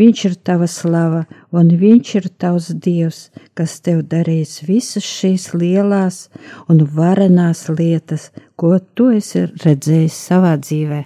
Viņš 0.00 0.24
ir 0.26 0.36
tava 0.48 0.66
slava, 0.70 1.22
un 1.54 1.70
viņš 1.80 2.12
ir 2.20 2.28
tavs 2.42 2.70
dievs, 2.74 3.22
kas 3.58 3.78
tev 3.84 4.02
darīs 4.10 4.58
visas 4.66 5.06
šīs 5.06 5.50
lielās 5.54 6.26
un 6.68 6.84
varenās 6.96 7.68
lietas, 7.70 8.30
ko 8.60 8.76
tu 8.94 9.10
esi 9.14 9.46
redzējis 9.64 10.20
savā 10.30 10.56
dzīvē. 10.60 11.04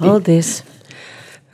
Paldies! 0.00 0.58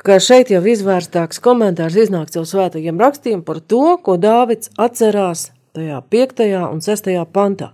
Ka 0.07 0.21
šeit 0.23 0.53
jau 0.55 0.61
izvērstāks 0.63 1.41
komentārs 1.43 1.97
iznāk 1.99 2.31
caur 2.31 2.45
svētajiem 2.47 3.01
rakstiem 3.03 3.41
par 3.43 3.59
to, 3.59 3.97
ko 3.99 4.15
Dāvids 4.23 4.71
atcerās 4.79 5.49
tajā 5.75 5.99
5. 6.15 6.45
un 6.71 6.83
6. 6.85 7.11
pantā. 7.35 7.73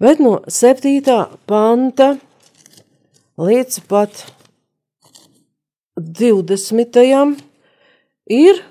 Bet 0.00 0.22
no 0.24 0.38
7. 0.48 1.02
panta 1.50 2.14
līdz 3.36 3.82
pat 3.92 4.24
20. 6.00 6.98
ir, 8.32 8.64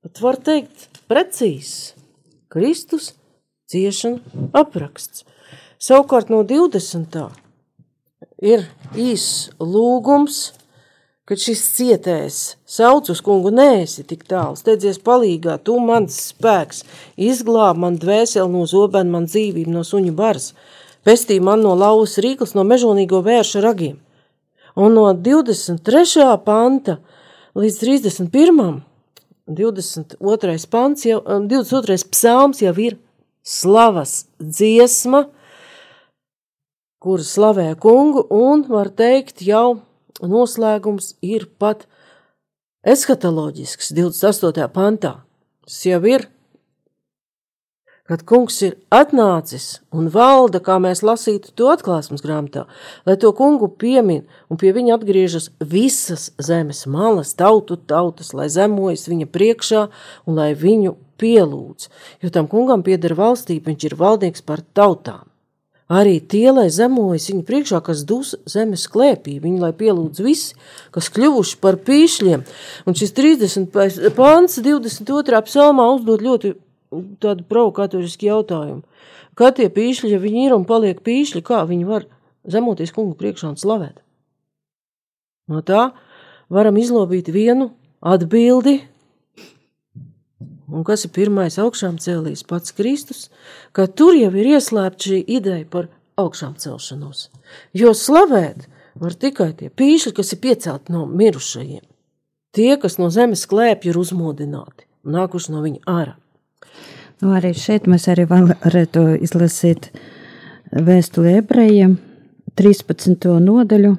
pat 0.00 0.24
var 0.24 0.40
teikt, 0.48 0.88
precīzs 1.12 1.92
Kristus 2.48 3.12
ciešana 3.68 4.48
apraksts. 4.56 5.26
Savukārt 5.76 6.32
no 6.32 6.40
20. 6.48 7.20
ir 8.40 8.64
īss 8.96 9.50
lūgums 9.60 10.54
kad 11.28 11.40
šis 11.40 11.62
cietējs 11.78 12.38
sauc 12.68 13.08
uz 13.12 13.20
kungu, 13.24 13.52
nēsi 13.54 14.04
tik 14.08 14.26
tālu, 14.28 14.58
steidzies 14.60 15.00
palīgā, 15.04 15.56
tu 15.64 15.78
mans 15.80 16.18
spēks, 16.30 16.82
izglāb 17.16 17.80
man 17.80 17.96
dvēseli 18.00 18.50
no 18.52 18.66
zobēna, 18.68 19.10
man 19.16 19.28
dzīvību 19.30 19.72
no 19.72 19.84
suņu 19.88 20.12
baras, 20.16 20.52
pestī 21.04 21.40
man 21.40 21.64
no 21.64 21.72
lauvas 21.80 22.18
rīklas, 22.20 22.52
no 22.56 22.64
mežonīgo 22.68 23.22
vērša 23.24 23.64
ragiem. 23.64 23.96
Un 24.76 24.96
no 24.98 25.06
23. 25.14 26.26
panta 26.44 26.98
līdz 27.56 27.78
31. 27.80 28.82
22. 29.46 30.58
pants 30.72 31.04
jau, 31.06 31.22
22. 31.24 31.98
psalms 32.10 32.60
jau 32.64 32.74
ir 32.80 32.98
slavas 33.44 34.24
dziesma, 34.40 35.26
kur 37.00 37.20
slavē 37.20 37.74
kungu 37.80 38.24
un 38.32 38.64
var 38.68 38.88
teikt 38.88 39.44
jau 39.44 39.84
noslēgums 40.22 41.14
ir 41.24 41.48
pat 41.58 41.86
eskatoloģisks 42.84 43.92
28. 43.96 44.68
pantā. 44.74 45.16
Tas 45.64 45.80
jau 45.88 46.00
ir, 46.06 46.26
kad 48.04 48.20
kungs 48.28 48.58
ir 48.66 48.76
atnācis 48.92 49.80
un 49.96 50.10
valda, 50.12 50.60
kā 50.60 50.76
mēs 50.82 51.00
lasītu 51.06 51.54
to 51.56 51.70
atklāsmes 51.72 52.24
grāmatā, 52.24 52.66
lai 53.08 53.16
to 53.16 53.32
kungu 53.36 53.70
piemin 53.80 54.26
un 54.52 54.60
pie 54.60 54.74
viņa 54.76 54.98
atgriežas 54.98 55.48
visas 55.58 56.28
zemes 56.36 56.84
malas, 56.84 57.32
tautu 57.34 57.80
tautas, 57.80 58.34
lai 58.36 58.50
zemojas 58.52 59.08
viņa 59.08 59.30
priekšā 59.32 59.86
un 60.28 60.36
lai 60.36 60.52
viņu 60.52 60.98
pielūdz, 61.20 61.88
jo 62.20 62.34
tam 62.34 62.50
kungam 62.50 62.84
pieder 62.84 63.16
valstība, 63.16 63.70
viņš 63.72 63.88
ir 63.88 63.96
valdnieks 63.96 64.44
par 64.44 64.60
tautām. 64.76 65.24
Arī 65.92 66.16
tie, 66.16 66.48
lai 66.48 66.70
zemojas 66.72 67.26
viņa 67.28 67.42
priekšā, 67.44 67.78
kas 67.84 68.06
dus 68.08 68.32
zemes 68.48 68.86
klēpī, 68.88 69.36
viņi 69.42 69.60
lai 69.60 69.72
pielūdz 69.76 70.22
visi, 70.24 70.54
kas 70.94 71.10
kļuvuši 71.12 71.58
par 71.60 71.76
pīšļiem. 71.84 72.44
Un 72.88 72.96
šis 72.96 73.12
30. 73.12 73.68
pāns 74.16 74.56
22. 74.64 75.42
psalmā 75.44 75.90
uzdod 75.92 76.24
ļoti 76.24 76.54
tādu 77.20 77.44
provokatorisku 77.50 78.30
jautājumu. 78.30 78.80
Kā 79.36 79.50
tie 79.52 79.68
pīšļi, 79.68 80.14
ja 80.14 80.22
viņi 80.22 80.46
ir 80.46 80.56
un 80.56 80.64
paliek 80.64 81.02
pīšļi, 81.04 81.44
kā 81.44 81.60
viņi 81.68 81.84
var 81.88 82.08
zemoties 82.48 82.94
kungu 82.94 83.18
priekšā 83.18 83.52
un 83.52 83.60
slavēt? 83.60 84.00
No 85.52 85.60
tā 85.60 85.90
varam 86.48 86.80
izlobīt 86.80 87.28
vienu 87.28 87.74
atbildi, 88.00 88.78
Un 90.72 90.84
kas 90.86 91.04
ir 91.04 91.12
pirmais 91.12 91.58
augšām 91.60 91.98
cēlījis 92.00 92.46
pats 92.48 92.72
Kristus, 92.76 93.26
ka 93.76 93.86
tur 93.86 94.16
jau 94.16 94.30
ir 94.32 94.54
ieslēgta 94.56 95.10
šī 95.10 95.20
ideja 95.36 95.66
par 95.68 95.90
augšām 96.20 96.54
celšanos. 96.60 97.28
Jo 97.76 97.92
slavēt 97.92 98.64
var 99.00 99.16
tikai 99.18 99.52
tie 99.58 99.68
pīšļi, 99.68 100.14
kas 100.16 100.32
ir 100.32 100.40
piecelti 100.40 100.94
no 100.94 101.04
mirušajiem. 101.10 101.84
Tie, 102.54 102.70
kas 102.78 103.00
no 103.00 103.10
zemes 103.10 103.44
klēpja, 103.50 103.90
ir 103.90 103.98
uzmodināti, 103.98 104.86
nākuši 105.04 105.52
no 105.52 105.62
viņa 105.64 105.82
ārā. 105.90 106.14
Nu, 107.22 107.32
arī 107.34 107.52
šeit 107.58 107.88
mēs 107.90 108.06
arī 108.10 108.26
varētu 108.30 109.04
izlasīt 109.24 109.90
vēstuli 110.74 111.38
ebrejiem 111.40 111.96
13. 112.58 113.28
nodaļu, 113.42 113.94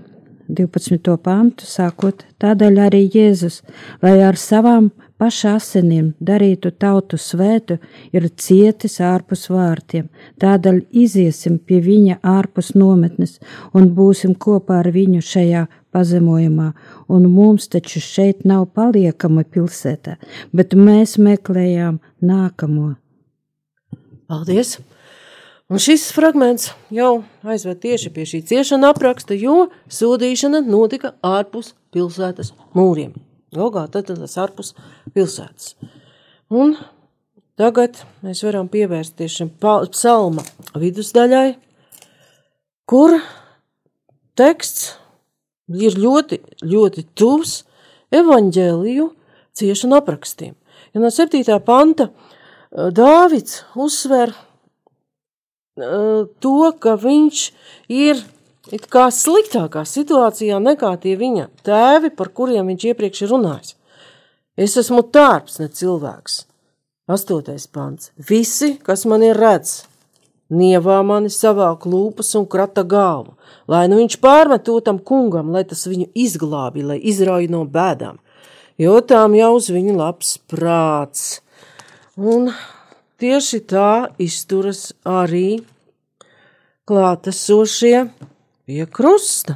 12. 0.47 1.15
pantu, 1.25 1.67
sākot 1.67 2.23
tādēļ 2.39 2.81
arī 2.85 3.01
Jēzus, 3.09 3.61
lai 4.03 4.19
ar 4.23 4.37
savām 4.39 4.91
paša 5.21 5.55
asinīm 5.59 6.11
darītu 6.19 6.71
tautu 6.79 7.17
svētu, 7.21 7.77
ir 8.15 8.27
cietis 8.35 8.99
ārpus 9.03 9.47
vārtiem. 9.51 10.09
Tādēļ 10.41 10.81
iziesim 11.03 11.57
pie 11.59 11.79
viņa 11.85 12.19
ārpus 12.35 12.73
nometnes 12.75 13.39
un 13.73 13.91
būsim 13.97 14.35
kopā 14.35 14.81
ar 14.83 14.91
viņu 14.95 15.21
šajā 15.25 15.65
pazemojumā, 15.95 16.71
un 17.07 17.29
mums 17.31 17.69
taču 17.71 18.01
šeit 18.03 18.43
nav 18.47 18.67
paliekama 18.75 19.45
pilsētā, 19.47 20.17
bet 20.51 20.75
mēs 20.75 21.15
meklējām 21.21 22.01
nākamo. 22.21 22.95
Paldies! 24.27 24.77
Un 25.65 25.81
šis 25.81 26.11
fragments 26.13 26.67
jau 26.93 27.23
aizved 27.41 27.79
tieši 27.81 28.11
pie 28.13 28.25
šī 28.29 28.43
ciešana 28.45 28.91
apraksta, 28.93 29.33
jo 29.33 29.71
sodīšana 29.89 30.61
notika 30.61 31.15
ārpus 31.25 31.71
pilsētas 31.95 32.51
mūriem. 32.77 33.15
Logā 33.55 33.85
tad 33.91 34.11
tas 34.11 34.37
ārpus 34.41 34.73
pilsētas. 35.15 35.75
Un 36.53 36.75
tagad 37.59 38.01
mēs 38.25 38.43
varam 38.45 38.69
pievērsties 38.71 39.39
šim 39.39 39.53
psalma 39.59 40.43
vidusdaļai, 40.77 41.55
kur 42.89 43.17
teksts 44.37 44.93
ir 45.73 45.97
ļoti, 45.97 46.41
ļoti 46.61 47.05
tuvs 47.17 47.63
evaņģēliju 48.13 49.09
ciešanu 49.55 49.97
aprakstiem. 49.97 50.53
Ja 50.93 51.01
no 51.01 51.11
7. 51.11 51.43
panta 51.65 52.09
Dāvids 52.75 53.63
uzsver 53.79 54.33
to, 55.75 56.59
ka 56.79 56.95
viņš 56.99 57.41
ir 57.91 58.19
it 58.73 58.87
kā 58.91 59.07
sliktākā 59.13 59.83
situācijā 59.85 60.59
nekā 60.61 60.93
tie 61.03 61.15
viņa 61.19 61.49
tēvi, 61.65 62.11
par 62.15 62.31
kuriem 62.33 62.71
viņš 62.71 62.85
iepriekš 62.91 63.25
ir 63.25 63.33
runājis. 63.33 63.75
Es 64.57 64.77
esmu 64.79 65.03
tārps, 65.11 65.59
ne 65.59 65.67
cilvēks. 65.67 66.45
Astotais 67.11 67.67
pants. 67.67 68.11
Visi, 68.17 68.77
kas 68.81 69.03
man 69.05 69.25
ir 69.25 69.37
redz, 69.37 69.83
nievā 70.49 71.01
mani 71.05 71.29
savā 71.29 71.73
klūpas 71.77 72.31
un 72.39 72.47
krata 72.49 72.85
galvu, 72.87 73.35
lai 73.69 73.85
nu 73.91 73.99
viņš 73.99 74.19
pārmet 74.23 74.65
to 74.65 74.79
tam 74.85 74.97
kungam, 74.97 75.51
lai 75.53 75.65
tas 75.67 75.85
viņu 75.85 76.07
izglābi, 76.15 76.85
lai 76.85 76.97
izrauj 76.97 77.49
no 77.51 77.65
bēdām, 77.69 78.17
jo 78.81 78.95
tām 79.01 79.37
jau 79.37 79.51
uz 79.59 79.69
viņu 79.73 79.99
labs 79.99 80.37
prāts. 80.49 81.43
Un 82.15 82.49
Tieši 83.15 83.61
tā 83.63 84.11
izturas 84.19 84.89
arī 85.07 85.61
klātesošie 86.83 88.01
pie 88.65 88.85
krusta. 88.89 89.55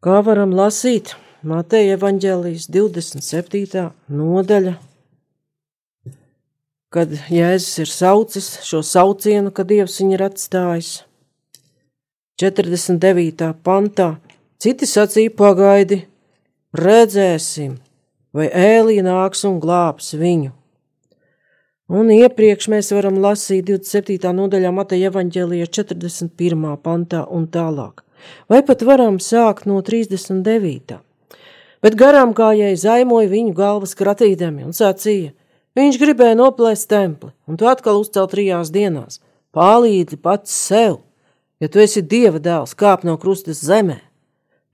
Kā 0.00 0.20
varam 0.24 0.52
lasīt 0.56 1.14
Mateja 1.44 1.96
evaņģēlijas 1.96 2.68
27. 2.72 3.82
nodaļa, 4.12 4.74
kad 6.92 7.12
Jēzus 7.32 7.82
ir 7.84 7.90
saucis 7.92 8.48
šo 8.64 8.80
saucienu, 8.84 9.52
kad 9.52 9.68
Dievs 9.68 9.98
viņu 10.00 10.16
ir 10.16 10.24
atstājis. 10.28 10.92
49. 12.40 13.50
pantā 13.64 14.14
citi 14.60 14.88
sacīja 14.88 15.32
pagaidi, 15.36 16.00
redzēsim, 16.76 17.76
vai 18.32 18.48
Ēlija 18.48 19.04
nāks 19.04 19.44
un 19.48 19.60
glābs 19.60 20.14
viņu. 20.16 20.59
Un 21.90 22.06
iepriekš 22.14 22.68
mēs 22.70 22.92
varam 22.94 23.16
lasīt 23.18 23.64
27. 23.66 24.30
nodaļā 24.38 24.70
Mateja 24.70 25.08
evaņģēlija 25.10 25.66
41. 25.74 26.76
pantā 26.84 27.24
un 27.26 27.48
tālāk, 27.50 28.04
vai 28.46 28.60
pat 28.68 28.84
varam 28.86 29.18
sākt 29.18 29.66
no 29.66 29.80
39. 29.82 31.00
Bet 31.82 31.96
garām 31.98 32.30
gājēji 32.38 32.78
zaimoja 32.84 33.32
viņu 33.32 33.56
galvas 33.58 33.96
kratīdami 33.98 34.68
un 34.68 34.76
sacīja, 34.76 35.32
viņš 35.74 35.98
gribēja 36.04 36.38
noplēst 36.38 36.86
templi 36.94 37.32
un 37.50 37.58
to 37.58 37.66
atkal 37.66 37.98
uzcelt 38.04 38.36
trijās 38.36 38.70
dienās. 38.70 39.18
Palīdzi 39.50 40.22
pats 40.22 40.54
sev, 40.54 41.00
ja 41.58 41.66
tu 41.66 41.82
esi 41.82 42.06
dieva 42.06 42.38
dēls, 42.38 42.78
kāp 42.78 43.02
no 43.02 43.18
krustas 43.18 43.66
zemē. 43.66 43.98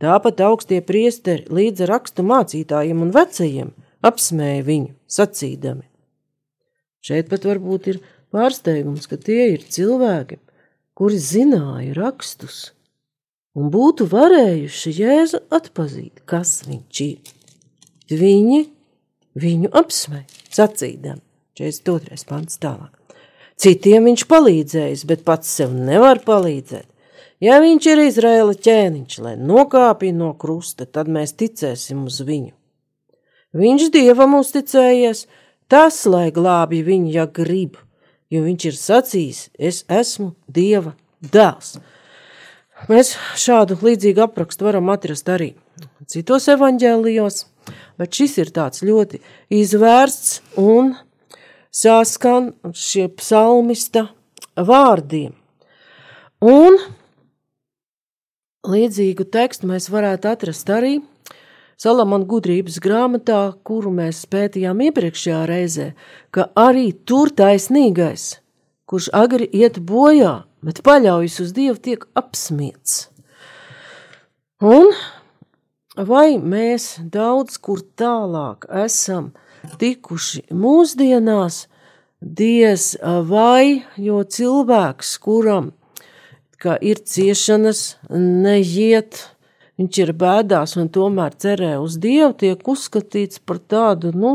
Tāpat 0.05 0.45
augstie 0.45 0.85
priesteri 0.85 1.49
līdz 1.49 1.89
rakstu 1.89 2.29
mācītājiem 2.29 3.09
un 3.09 3.17
vecajiem 3.17 3.73
apsmēja 4.05 4.65
viņu, 4.69 4.97
sacīdami. 5.09 5.87
Šeit 7.07 7.29
pat 7.31 7.45
varbūt 7.47 7.91
ir 7.93 8.01
pārsteigums, 8.35 9.07
ka 9.07 9.19
tie 9.21 9.53
ir 9.53 9.63
cilvēki, 9.63 10.41
kuri 10.97 11.21
zināja 11.23 11.95
rakstus 11.95 12.73
un 13.57 13.71
būtu 13.73 14.09
varējuši 14.11 14.95
Jēzu 15.01 15.45
atpazīt, 15.55 16.25
kas 16.29 16.59
viņš 16.67 17.03
ir. 17.07 17.31
Viņi 18.11 18.61
viņu 19.39 19.71
apsmēja, 19.77 20.27
sacīdami, 20.55 21.23
42. 21.59 22.19
pants 22.29 22.59
tālāk. 22.63 22.93
Citiem 23.57 24.11
viņš 24.11 24.27
palīdzējis, 24.29 25.07
bet 25.09 25.25
pats 25.25 25.55
sev 25.61 25.73
nevar 25.73 26.21
palīdzēt. 26.25 26.89
Ja 27.41 27.59
viņš 27.61 27.89
ir 27.93 28.03
Izraēla 28.07 28.55
ķēniņš, 28.67 29.17
lai 29.25 29.35
nokāpja 29.41 30.13
no 30.17 30.33
krusta, 30.41 30.87
tad 30.89 31.09
mēs 31.13 31.35
ticēsim 31.37 32.05
uz 32.09 32.21
viņu. 32.25 32.53
Viņš 33.57 33.91
dievam 33.93 34.37
uzticējies, 34.41 35.25
tas, 35.73 36.03
lai 36.09 36.31
glābj 36.35 36.83
viņu, 36.87 37.13
ja 37.15 37.27
grib, 37.27 37.79
jo 38.33 38.43
viņš 38.47 38.67
ir 38.71 38.79
sacījis, 38.81 39.43
es 39.59 39.85
esmu 39.89 40.33
dieva 40.47 40.95
dēls. 41.21 41.77
Mēs 42.91 43.15
šādu 43.41 43.79
līdzīgu 43.81 44.27
aprakstu 44.27 44.67
varam 44.69 44.91
atrast 44.93 45.29
arī 45.33 45.55
citos 46.11 46.47
evaņģēlijos, 46.53 47.41
bet 47.97 48.21
šis 48.21 48.37
ir 48.45 48.53
tāds 48.55 48.85
ļoti 48.85 49.23
izvērsts 49.57 50.43
un 50.61 50.93
saskan 51.73 52.53
šie 52.77 53.09
psalmista 53.17 54.07
vārdiem. 54.57 55.33
Un 56.45 56.77
Līdzīgu 58.67 59.29
tekstu 59.31 59.69
mēs 59.71 59.87
varētu 59.93 60.27
atrast 60.27 60.71
arī 60.75 60.97
Salamana 61.77 62.25
gudrības 62.25 62.79
grāmatā, 62.81 63.41
kuru 63.69 63.91
mēs 63.93 64.23
pētījām 64.33 64.81
iepriekšējā 64.87 65.43
reizē, 65.51 65.91
ka 66.33 66.49
arī 66.57 66.89
tur 67.05 67.29
taisnīgais, 67.37 68.39
kurš 68.89 69.11
agri 69.13 69.45
iet 69.53 69.77
bojā, 69.85 70.47
bet 70.65 70.81
paļaujas 70.87 71.37
uz 71.45 71.53
Dievu, 71.53 71.77
tiek 71.77 72.09
apsmiets. 72.17 73.11
Un 74.65 74.89
vai 76.01 76.39
mēs 76.41 76.97
daudz 77.13 77.61
kur 77.61 77.85
tālāk 78.01 78.65
esam 78.73 79.35
tikuši 79.77 80.47
mūsdienās, 80.57 81.67
diez 82.21 82.95
vai, 83.29 83.85
jo 84.01 84.23
cilvēks, 84.25 85.17
kuram 85.21 85.75
ir 86.81 87.05
ciešanas, 87.05 87.99
neiet, 88.11 89.36
viņš 89.81 90.01
ir 90.05 90.13
bēdās 90.17 90.77
un 90.81 90.91
tomēr 90.93 91.37
cerē 91.41 91.77
uz 91.83 91.99
Dievu, 92.03 92.33
tiek 92.43 92.69
uzskatīts 92.69 93.43
par 93.45 93.61
tādu, 93.61 94.13
nu, 94.17 94.35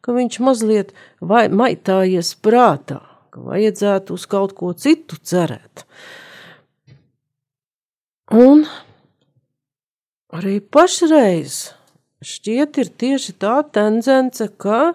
ka 0.00 0.14
viņš 0.16 0.40
mazliet 0.44 0.94
vai 1.20 1.48
maitājies 1.48 2.34
prātā, 2.44 3.02
ka 3.30 3.44
vajadzētu 3.50 4.16
uz 4.16 4.26
kaut 4.30 4.56
ko 4.56 4.72
citu 4.72 5.20
cerēt. 5.20 5.84
Un 8.30 8.64
arī 10.30 10.60
pašreiz 10.62 11.72
šķiet 12.22 12.78
ir 12.78 12.92
tieši 13.00 13.34
tā 13.42 13.56
tendence, 13.74 14.46
ka 14.60 14.92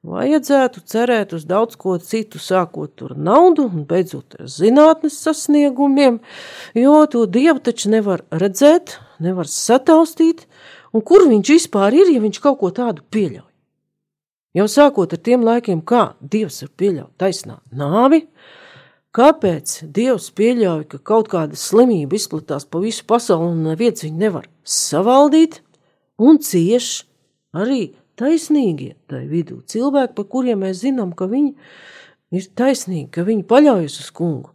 Vajadzētu 0.00 0.80
cerēt 0.88 1.34
uz 1.36 1.42
daudz 1.44 1.76
ko 1.76 1.98
citu, 2.00 2.38
sākot 2.40 3.02
ar 3.04 3.12
naudu 3.20 3.66
un 3.68 3.82
beidzot 3.84 4.38
ar 4.38 4.46
zinātnes 4.48 5.18
sasniegumiem, 5.20 6.22
jo 6.72 6.94
to 7.12 7.26
dievu 7.28 7.60
taču 7.60 7.92
nevar 7.92 8.24
redzēt, 8.32 8.96
nevar 9.24 9.48
sataustīt, 9.50 10.46
un 10.94 11.04
kur 11.06 11.26
viņš 11.28 11.52
vispār 11.56 11.96
ir, 11.96 12.12
ja 12.14 12.22
viņš 12.22 12.40
kaut 12.42 12.60
ko 12.62 12.72
tādu 12.74 13.04
pieļauj. 13.12 13.46
Jau 14.58 14.66
sākot 14.66 15.12
ar 15.14 15.20
tiem 15.22 15.44
laikiem, 15.46 15.84
kā 15.86 16.16
dievs 16.20 16.64
var 16.64 16.72
pieļaut 16.80 17.14
taisnā 17.20 17.60
nāvi, 17.70 18.24
Kāpēc 19.10 19.72
Dievs 19.90 20.28
pieļauj, 20.38 20.84
ka 20.92 21.00
kaut 21.02 21.32
kāda 21.32 21.56
slimība 21.58 22.14
izplatās 22.14 22.62
pa 22.62 22.78
visu 22.78 23.02
pasauli 23.10 23.48
un 23.48 23.64
neviens 23.66 24.04
viņu 24.04 24.20
nevar 24.20 24.44
savaldīt, 24.62 25.56
un 26.22 26.38
cieš 26.38 27.08
arī 27.50 27.96
taisnīgie 28.20 28.92
tai 29.10 29.24
vidū 29.26 29.58
cilvēki, 29.66 30.14
par 30.14 30.28
kuriem 30.30 30.62
mēs 30.62 30.84
zinām, 30.84 31.10
ka 31.18 31.26
viņi 31.26 31.56
ir 32.38 32.46
taisnīgi, 32.54 33.08
ka 33.10 33.26
viņi 33.26 33.48
paļaujas 33.50 33.98
uz 34.04 34.12
kungu. 34.14 34.54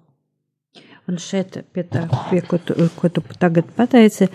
Un 1.05 1.19
šeit, 1.21 1.59
pie 1.69 1.83
tā, 1.85 2.07
pie 2.31 2.39
ko, 2.41 2.57
tu, 2.57 2.73
ko 2.97 3.09
tu 3.13 3.21
tagad 3.37 3.67
pateici, 3.77 4.25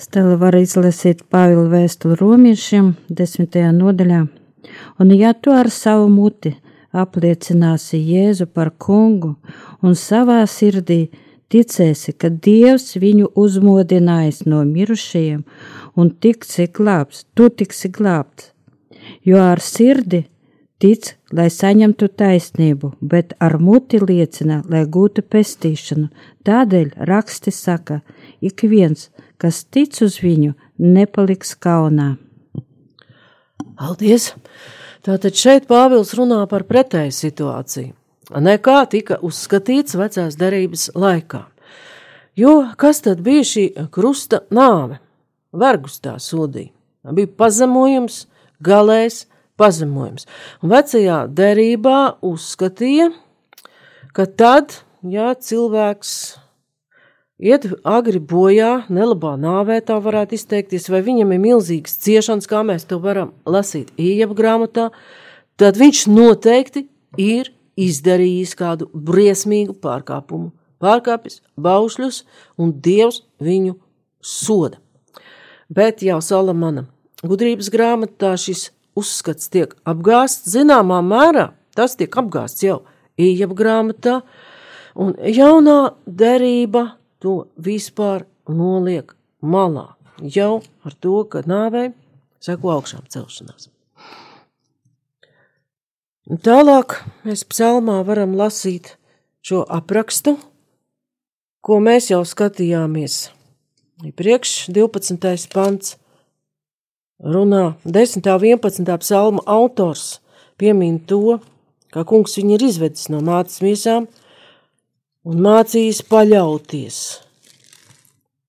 Stela 0.00 0.38
var 0.40 0.56
izlasīt 0.56 1.26
Pāvila 1.28 1.66
vēstuli 1.74 2.16
romiešiem, 2.16 2.94
desmitajā 3.12 3.74
nodaļā. 3.76 4.22
Un 4.96 5.12
ja 5.12 5.34
tu 5.36 5.52
ar 5.52 5.68
savu 5.68 6.08
muti 6.08 6.54
apliecināsi 6.96 8.00
Jēzu 8.00 8.46
par 8.48 8.72
kungu 8.80 9.34
un 9.84 9.92
savā 9.92 10.38
sirdī 10.48 11.10
ticēsi, 11.52 12.16
ka 12.16 12.30
Dievs 12.32 12.96
viņu 12.96 13.34
uzmodinājis 13.36 14.46
no 14.48 14.62
mirušajiem 14.64 15.44
un 16.00 16.14
tiksi 16.16 16.70
glābts, 16.72 17.26
tu 17.36 17.50
tiksi 17.52 17.92
glābts, 17.92 18.54
jo 19.20 19.36
ar 19.42 19.60
sirdi 19.60 20.24
tic, 20.82 21.14
lai 21.32 21.48
saņemtu 21.52 22.08
taisnību, 22.20 22.92
bet 23.00 23.34
ar 23.40 23.58
muti 23.62 24.00
liecina, 24.02 24.62
lai 24.68 24.84
gūtu 24.84 25.24
pestīšanu. 25.24 26.08
Tādēļ 26.46 26.92
raksti 27.08 27.52
saka, 27.54 28.00
ik 28.40 28.66
viens, 28.68 29.10
kas 29.40 29.64
tic 29.64 29.96
uz 30.04 30.20
viņu, 30.22 30.54
nepaliks 30.78 31.56
kaunā. 31.56 32.14
Paldies! 33.76 34.32
Tātad 35.06 35.36
šeit 35.38 35.68
Pāvils 35.70 36.16
runā 36.18 36.40
par 36.50 36.64
pretēju 36.66 37.12
situāciju, 37.14 37.92
nekā 38.42 38.78
tika 38.90 39.20
uzskatīts 39.22 39.94
vecās 39.94 40.34
derības 40.40 40.88
laikā. 40.98 41.44
Jo 42.36 42.56
kas 42.76 43.04
tad 43.04 43.22
bija 43.24 43.44
šī 43.46 43.66
krusta 43.94 44.42
nāve? 44.50 44.98
Vergus 45.56 46.00
tā 46.04 46.16
sodīja. 46.20 46.72
Bija 47.14 47.30
pazemojums, 47.38 48.24
galējs 48.66 49.22
pazemojums. 49.60 50.26
Un 50.62 50.72
vecajā 50.72 51.20
derībā 51.32 52.00
uzskatīja, 52.24 53.10
ka 54.16 54.26
tad, 54.26 54.80
ja 55.04 55.32
cilvēks 55.34 56.12
iet 57.38 57.66
agri 57.84 58.20
bojā, 58.20 58.86
nelabā 58.88 59.34
nāvē, 59.40 59.80
tā 59.84 59.98
varētu 60.02 60.36
izteikties, 60.38 60.88
vai 60.92 61.02
viņam 61.04 61.34
ir 61.34 61.42
milzīgas 61.42 61.98
ciešanas, 62.04 62.48
kā 62.48 62.62
mēs 62.66 62.88
to 62.88 63.00
varam 63.02 63.34
lasīt 63.44 63.92
iejabu 64.00 64.36
grāmatā, 64.38 64.90
tad 65.60 65.80
viņš 65.80 66.06
noteikti 66.12 66.86
ir 67.20 67.52
izdarījis 67.76 68.56
kādu 68.56 68.88
briesmīgu 68.92 69.76
pārkāpumu. 69.84 70.52
Pārkāpis 70.80 71.40
baušļus, 71.60 72.24
un 72.60 72.72
Dievs 72.84 73.22
viņu 73.40 73.78
soda. 74.20 74.80
Bet 75.72 76.04
jau 76.04 76.18
Salamana 76.22 76.84
gudrības 77.24 77.70
grāmatā 77.72 78.34
šis 78.40 78.70
uzskats 78.96 79.50
tiek 79.52 79.74
apgāsts 79.88 80.50
zināmā 80.54 81.02
mērā, 81.04 81.50
tas 81.76 81.96
tiek 81.98 82.12
apgāsts 82.16 82.64
jau 82.64 82.80
iejabu 83.20 83.56
grāmatā, 83.58 84.20
un 84.96 85.14
jaunā 85.20 85.96
derība 86.06 86.96
to 87.20 87.46
vispār 87.56 88.26
noliek 88.48 89.12
malā. 89.42 89.92
Jau 90.22 90.62
ar 90.84 90.94
to, 90.96 91.18
ka 91.28 91.42
nāvei 91.44 91.90
seko 92.40 92.76
augšām 92.78 93.04
celšanās. 93.12 93.68
Un 96.26 96.40
tālāk 96.42 97.02
mēs 97.26 97.44
psalmā 97.46 98.00
varam 98.06 98.32
lasīt 98.34 98.96
šo 99.46 99.60
aprakstu, 99.70 100.34
ko 101.62 101.78
mēs 101.82 102.10
jau 102.10 102.24
skatījāmies. 102.26 103.28
Iepriekš 104.06 104.56
12. 104.74 105.46
pants 105.52 105.94
runā 107.20 107.74
10. 107.84 108.26
un 108.26 108.44
11. 108.44 108.98
psalma 108.98 109.42
autors 109.46 110.20
piemin 110.58 110.98
to, 110.98 111.38
ka 111.92 112.04
kungs 112.04 112.36
viņu 112.36 112.56
ir 112.56 112.66
izvedis 112.68 113.08
no 113.12 113.22
mātes 113.24 113.62
miesām, 113.64 114.08
un 115.26 115.40
mācījis 115.42 116.02
paļauties. 116.10 116.98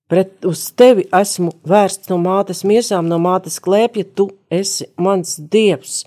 Pret 0.08 0.46
uz 0.48 0.62
tevi 0.72 1.04
esmu 1.12 1.52
vērsts 1.68 2.08
no 2.08 2.16
mātes 2.22 2.62
miesām, 2.64 3.10
no 3.10 3.18
mātes 3.20 3.58
klēpja, 3.60 4.06
tu 4.16 4.30
esi 4.48 4.88
mans 4.96 5.36
dievs. 5.52 6.04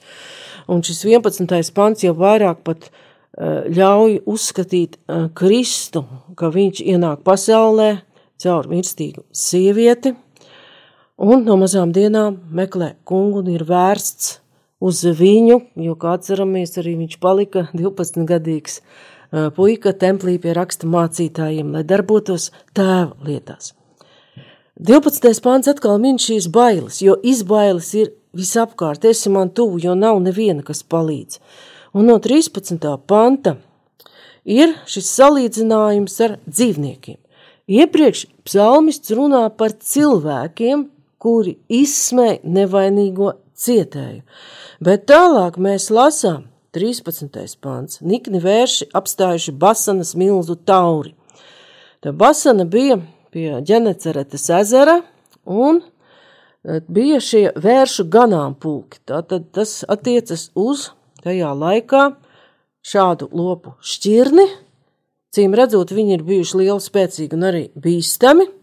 Un 0.72 0.82
šis 0.86 1.04
11. 1.06 1.46
pants 1.76 2.02
jau 2.06 2.16
vairāk 2.18 2.64
pat 2.66 2.88
uh, 2.90 3.68
ļauj 3.70 4.24
uzskatīt 4.26 4.98
uh, 4.98 5.28
Kristu, 5.38 6.06
ka 6.38 6.50
viņš 6.54 6.82
ienāk 6.82 7.22
pasaulē 7.28 7.92
caur 8.42 8.70
mirstīgu 8.72 9.22
sievieti, 9.38 10.16
un 11.22 11.46
no 11.46 11.58
mazām 11.62 11.94
dienām 11.94 12.40
meklē 12.50 12.96
kungu 13.06 13.44
un 13.44 13.52
ir 13.54 13.64
vērsts 13.68 14.40
uz 14.82 15.04
viņu, 15.06 15.60
jo, 15.86 15.96
kā 16.02 16.16
atceramies, 16.18 16.74
arī 16.82 16.98
viņš 17.04 17.20
palika 17.22 17.68
12 17.78 18.26
gadīgs 18.30 18.82
puika 19.56 19.94
templī 19.96 20.36
pie 20.42 20.56
raksta 20.58 20.90
mācītājiem, 20.92 21.72
lai 21.76 21.86
darbotos 21.88 22.50
tēva 22.76 23.16
lietās. 23.28 23.76
12. 24.82 25.38
pāns 25.46 25.70
atkal 25.70 26.00
min 26.02 26.18
šīs 26.20 26.50
bailes, 26.52 27.04
jo 27.06 27.16
izbailes 27.22 27.94
ir 27.94 28.16
visapkārt, 28.34 29.06
esi 29.06 29.30
man 29.30 29.52
tuvu, 29.54 29.78
jo 29.84 29.94
nav 29.96 30.20
neviena, 30.24 30.64
kas 30.66 30.82
palīdz. 30.84 31.38
Un 31.94 32.08
no 32.10 32.18
13. 32.24 32.80
panta 33.06 33.58
ir 34.48 34.74
šis 34.90 35.12
salīdzinājums 35.20 36.16
ar 36.26 36.40
dzīvniekiem. 36.48 37.20
Iepriekš 37.72 38.26
psalmists 38.48 39.14
runā 39.16 39.44
par 39.56 39.76
cilvēkiem, 39.78 40.88
kuri 41.22 41.58
izsmē 41.70 42.40
nevainīgo 42.44 43.36
cietēju, 43.62 44.24
bet 44.82 45.06
tālāk 45.12 45.60
mēs 45.62 45.92
lasām, 45.94 46.48
13. 46.72 47.58
pāns. 47.60 48.00
Nikni 48.00 48.40
vērši 48.40 48.88
apstājuši 48.96 49.54
Basanas 49.60 50.14
milzu 50.16 50.56
tauri. 50.56 51.12
Tā 52.02 52.14
Basana 52.16 52.64
bija 52.64 53.02
pie 53.32 53.60
Ģeneceretes 53.68 54.48
ezera 54.56 55.02
un 55.44 55.82
e, 55.82 56.80
bija 56.88 57.20
šie 57.20 57.44
vēršu 57.60 58.08
ganāmpulki. 58.12 59.02
Tātad 59.12 59.50
tas 59.52 59.82
attiecas 59.92 60.48
uz 60.56 60.88
tajā 61.26 61.52
laikā 61.52 62.08
šādu 62.88 63.28
lopu 63.36 63.76
šķirni. 63.84 64.48
Cīm 65.36 65.54
redzot, 65.56 65.92
viņi 65.96 66.18
ir 66.18 66.26
bijuši 66.28 66.64
lieli, 66.64 66.80
spēcīgi 66.88 67.36
un 67.36 67.48
arī 67.52 67.68
bīstami– 67.76 68.48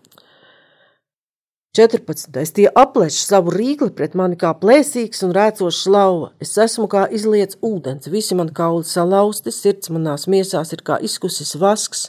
14. 1.78 2.34
Tie 2.56 2.64
aplēš 2.66 3.20
savu 3.22 3.52
rīkli 3.54 3.92
pret 3.94 4.16
mani 4.18 4.34
kā 4.40 4.50
plēsīgs 4.58 5.20
un 5.22 5.30
rēcošs 5.36 5.84
lauva. 5.94 6.32
Es 6.42 6.56
esmu 6.58 6.88
kā 6.90 7.04
izliets 7.14 7.60
ūdens, 7.62 8.08
visi 8.10 8.34
man 8.34 8.50
kauli 8.56 8.82
salauzti, 8.88 9.52
sirds 9.54 9.92
manās 9.94 10.26
miesās 10.26 10.74
ir 10.74 10.82
kā 10.82 10.96
izkusis 11.06 11.54
vasks, 11.62 12.08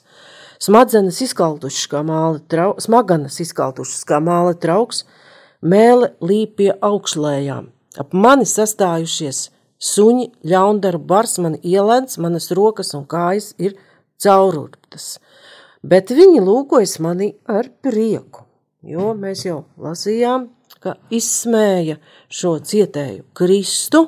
smadzenes 0.58 1.22
izkaltušas 1.28 1.86
kā 1.92 2.02
māla 2.08 2.42
trauks, 2.50 2.88
smaganas 2.90 3.38
izkaltušas 3.46 4.02
kā 4.10 4.18
māla 4.26 4.58
trauks, 4.58 5.04
mēle 5.62 6.16
līp 6.18 6.58
pie 6.58 6.72
augšlējām. 6.74 7.70
Ap 8.02 8.18
mani 8.26 8.50
sastājušies 8.50 9.46
suņi, 9.78 10.32
ļaundaru 10.50 11.06
bars, 11.14 11.38
mani 11.38 11.62
ielēns, 11.62 12.18
manas 12.18 12.50
rokas 12.58 12.96
un 12.98 13.06
kājas 13.06 13.54
ir 13.62 13.78
caururptas, 14.18 15.20
bet 15.86 16.10
viņi 16.10 16.42
lūkojas 16.42 16.98
mani 17.06 17.36
ar 17.46 17.70
prieku 17.86 18.49
jo 18.84 19.12
mēs 19.18 19.46
jau 19.46 19.64
lasījām, 19.82 20.48
ka 20.80 20.96
izsmēja 21.12 21.98
šo 22.32 22.58
cietēju 22.64 23.26
Kristu, 23.36 24.06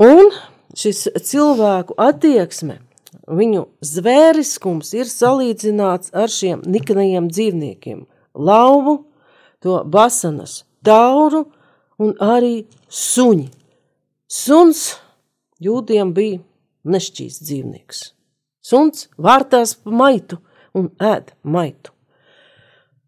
un 0.00 0.32
šis 0.78 1.06
cilvēku 1.28 1.96
attieksme, 2.00 2.80
viņu 3.28 3.66
zvēriskums 3.84 4.92
ir 4.96 5.08
salīdzināts 5.10 6.12
ar 6.16 6.32
šiem 6.32 6.64
niknajiem 6.66 7.30
dzīvniekiem– 7.32 8.04
lauvu, 8.34 9.04
to 9.58 9.84
basanas 9.84 10.64
tauru 10.82 11.46
un 11.98 12.14
arī 12.20 12.66
suņi. 12.90 13.48
Suns 14.28 14.96
jūdiem 15.62 16.12
bija 16.14 16.42
nešķīsts 16.84 17.44
dzīvnieks. 17.46 18.02
Suns 18.64 19.08
vārtās 19.16 19.76
pa 19.78 19.90
maitu 19.90 20.40
un 20.74 20.90
ēd 20.98 21.32
maitu. 21.42 21.93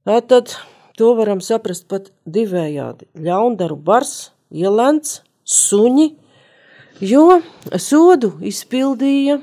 Tātad 0.07 0.53
to 0.95 1.09
varam 1.19 1.41
saprast 1.43 1.89
pat 1.91 2.13
divējādi. 2.31 3.09
Ļaundaru 3.19 3.75
bars, 3.89 4.31
ielēns, 4.55 5.21
suņi, 5.43 6.13
jo 7.03 7.41
sodu 7.83 8.37
izpildīja 8.47 9.41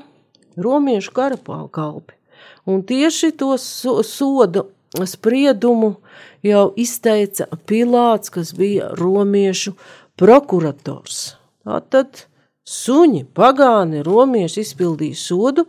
romiešu 0.56 1.12
karapālkalpi. 1.14 2.16
Un 2.64 2.80
tieši 2.88 3.34
to 3.36 3.58
sodu 3.60 4.70
spriedumu 5.04 5.98
jau 6.46 6.64
izteica 6.80 7.48
Pilāts, 7.68 8.32
kas 8.32 8.54
bija 8.56 8.88
romiešu 8.96 9.74
prokurators. 10.16 11.34
Tātad 11.64 12.24
suņi, 12.64 13.26
pagāni, 13.36 14.00
romieši 14.06 14.64
izpildīja 14.64 15.20
sodu, 15.20 15.66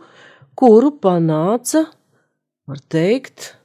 kuru 0.56 0.94
panāca, 1.04 1.84
var 2.64 2.80
teikt, 2.88 3.55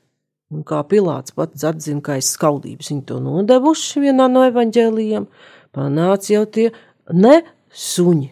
un 0.51 0.65
kā 0.67 0.81
Pilārs 0.87 1.33
pats 1.35 1.63
atzina, 1.67 2.01
ka 2.03 2.17
aiz 2.17 2.33
skaudības 2.35 2.91
viņi 2.91 3.05
to 3.09 3.21
nodevuši 3.23 4.03
vienā 4.03 4.27
no 4.31 4.43
evaņģēlijiem, 4.49 5.27
panāca 5.75 6.33
jau 6.33 6.43
tie 6.45 6.67
ne 7.13 7.41
suņi. 7.71 8.29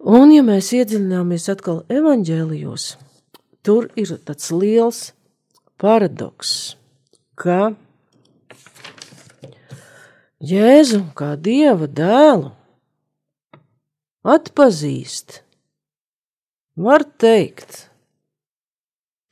Un, 0.00 0.32
ja 0.32 0.42
mēs 0.44 0.72
iedziļināmies 0.72 1.50
atkal 1.52 1.82
evaņģēlijos, 1.92 2.86
tur 3.66 3.90
ir 4.00 4.14
tāds 4.24 4.48
liels 4.54 5.02
paradoks, 5.80 6.74
ka 7.36 7.74
Jēzu 10.40 11.02
kā 11.12 11.34
dieva 11.36 11.84
dēlu 11.84 12.54
atpazīst, 14.24 15.42
var 16.80 17.04
teikt, 17.20 17.90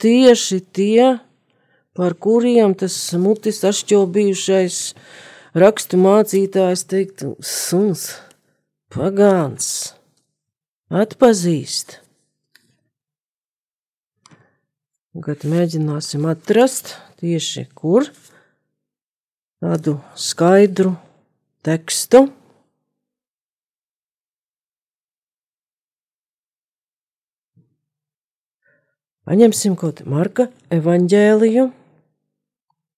tieši 0.05 0.59
tie, 0.69 1.07
par 1.99 2.15
kuriem 2.15 2.77
tas 2.79 2.95
mutis 3.19 3.59
ašķobījušais 3.67 4.77
rakstu 5.59 5.99
mācītājs 5.99 6.85
teikt, 6.87 7.25
suns, 7.43 8.13
pagāns, 8.95 9.97
atpazīst. 10.95 11.99
Kad 15.19 15.43
mēģināsim 15.51 16.29
atrast 16.31 16.95
tieši 17.19 17.65
kur, 17.75 18.07
tādu 19.59 19.97
skaidru 20.15 20.95
tekstu. 21.67 22.29
Paņemsim 29.27 29.75
kaut 29.77 30.07
Marka 30.09 30.47
evaņģēliju, 30.73 31.67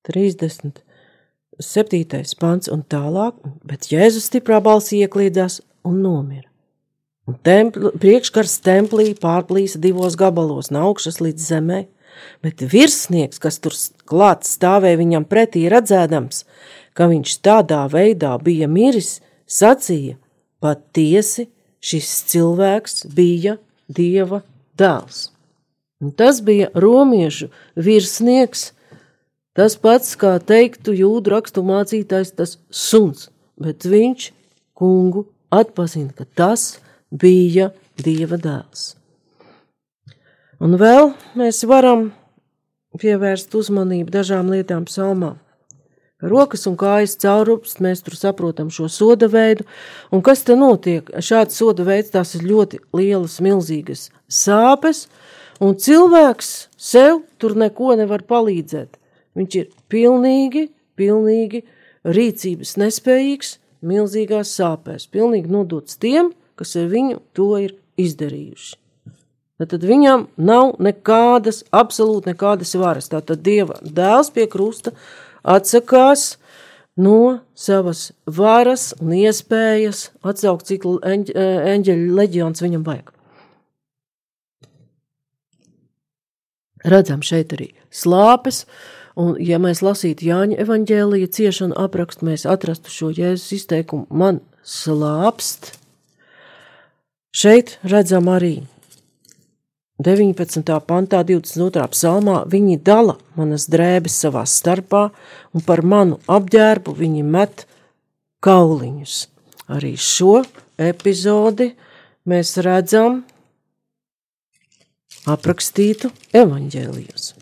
37. 0.08 0.80
pants 2.40 2.70
un 2.72 2.82
tālāk, 2.88 3.34
bet 3.64 3.90
Jēzus 3.92 4.28
stiprā 4.30 4.60
balsī 4.64 5.02
iekliedzās 5.04 5.60
un 5.84 6.00
nomira. 6.04 6.48
Un 7.28 7.36
templi, 7.46 7.92
priekškars 8.00 8.58
templī 8.64 9.12
pārplīsa 9.14 9.78
divos 9.78 10.16
gabalos 10.18 10.70
no 10.72 10.88
augšas 10.88 11.20
līdz 11.20 11.42
zemē, 11.52 11.80
bet 12.42 12.64
virsnieks, 12.72 13.38
kas 13.38 13.60
tur 13.62 13.76
klāt 14.08 14.48
stāvēja 14.48 14.98
viņam 14.98 15.24
pretī 15.28 15.68
redzēdams, 15.70 16.44
ka 16.96 17.06
viņš 17.12 17.36
tādā 17.44 17.84
veidā 17.92 18.32
bija 18.42 18.66
miris, 18.68 19.20
sacīja, 19.46 20.16
patiesi 20.60 21.48
šis 21.80 22.08
cilvēks 22.32 23.04
bija 23.14 23.58
Dieva 23.90 24.42
dēls. 24.78 25.30
Un 26.00 26.12
tas 26.16 26.40
bija 26.44 26.70
romiešu 26.74 27.50
virsnieks, 27.76 28.70
tas 29.56 29.76
pats, 29.80 30.14
kā 30.18 30.36
teiktu 30.38 30.94
jūdu 30.96 31.34
rakstu 31.34 31.64
mācītājs, 31.66 32.34
tas 32.36 32.56
suns, 32.70 33.28
bet 33.60 33.86
viņš 33.88 34.30
kungu 34.78 35.26
atpazina, 35.50 36.14
ka 36.16 36.24
tas 36.24 36.78
bija 37.10 37.72
Dieva 38.00 38.38
dēls. 38.40 38.94
Un 40.60 40.76
vēl 40.80 41.12
mēs 41.36 41.62
varam 41.68 42.10
pievērst 43.00 43.54
uzmanību 43.56 44.12
dažām 44.12 44.50
lietām 44.52 44.86
psalmā. 44.88 45.34
Rokas 46.20 46.66
un 46.68 46.76
kājas 46.76 47.14
caurupst, 47.20 47.78
mēs 47.80 48.02
tur 48.04 48.16
saprotam 48.18 48.68
šo 48.72 48.90
soda 48.92 49.28
veidu, 49.32 49.64
un 50.12 50.20
kas 50.24 50.44
te 50.44 50.56
notiek? 50.56 51.08
Šāds 51.16 51.56
soda 51.56 51.86
veids 51.86 52.12
tās 52.12 52.34
ir 52.36 52.44
ļoti 52.44 52.82
lielas, 52.92 53.38
milzīgas 53.40 54.10
sāpes, 54.28 55.06
un 55.64 55.78
cilvēks 55.80 56.50
sev 56.76 57.22
tur 57.40 57.56
neko 57.56 57.94
nevar 57.96 58.26
palīdzēt. 58.28 58.99
Viņš 59.38 59.56
ir 59.60 59.70
pilnīgi, 59.92 60.66
pilnīgi 60.98 61.62
rīcības 62.06 62.76
nespējīgs, 62.80 63.54
milzīgās 63.86 64.52
sāpēs, 64.58 65.08
pilnīgi 65.12 65.52
nodots 65.52 65.98
tiem, 66.00 66.32
kas 66.58 66.76
ar 66.76 66.90
viņu 66.90 67.20
to 67.36 67.50
ir 67.62 67.76
izdarījuši. 68.00 68.76
Tad 69.60 69.82
viņam 69.84 70.24
nav 70.40 70.78
nekādas, 70.80 71.60
absolūti 71.68 72.32
nekādas 72.32 72.72
varas. 72.80 73.10
Tātad 73.12 73.42
Dieva 73.44 73.76
dēls 73.84 74.32
pie 74.32 74.46
krusta 74.48 74.94
atsakās 75.44 76.38
no 76.96 77.40
savas 77.54 78.10
varas 78.24 78.90
un 79.00 79.12
iespējas 79.18 80.06
atsaukt, 80.24 80.64
cik 80.68 80.86
eņģ, 80.88 81.32
eņģeļu 81.74 82.16
leģions 82.16 82.64
viņam 82.64 82.86
vajag. 82.88 83.12
Redzam 86.88 87.20
šeit 87.20 87.52
arī 87.52 87.68
slāpes, 87.92 88.64
un 89.20 89.36
ja 89.42 89.60
mēs 89.62 89.82
lasītu 89.84 90.26
Jāņa 90.30 90.58
evaņģēlija 90.64 91.30
ciešanu 91.36 91.76
aprakstu, 91.78 92.26
mēs 92.30 92.46
atrastu 92.48 92.92
šo 92.92 93.12
Jēzus 93.14 93.52
izteikumu 93.60 94.08
man 94.10 94.40
slāpst. 94.64 95.74
Šeit 97.30 97.76
redzam 97.86 98.30
arī 98.32 98.62
19. 100.00 100.64
pantā, 100.88 101.20
22. 101.28 101.84
psalmā, 101.92 102.38
viņi 102.48 102.78
dala 102.80 103.18
manas 103.36 103.66
drēbes 103.68 104.16
savā 104.24 104.46
starpā, 104.48 105.10
un 105.52 105.64
par 105.66 105.84
manu 105.84 106.16
apģērbu 106.24 106.94
viņi 106.96 107.26
met 107.26 107.66
kauliņus. 108.40 109.18
Arī 109.70 109.92
šo 110.00 110.40
epizodi 110.80 111.74
mēs 112.24 112.56
redzam 112.64 113.20
aprakstītu 115.28 116.08
evaņģēlijos. 116.32 117.39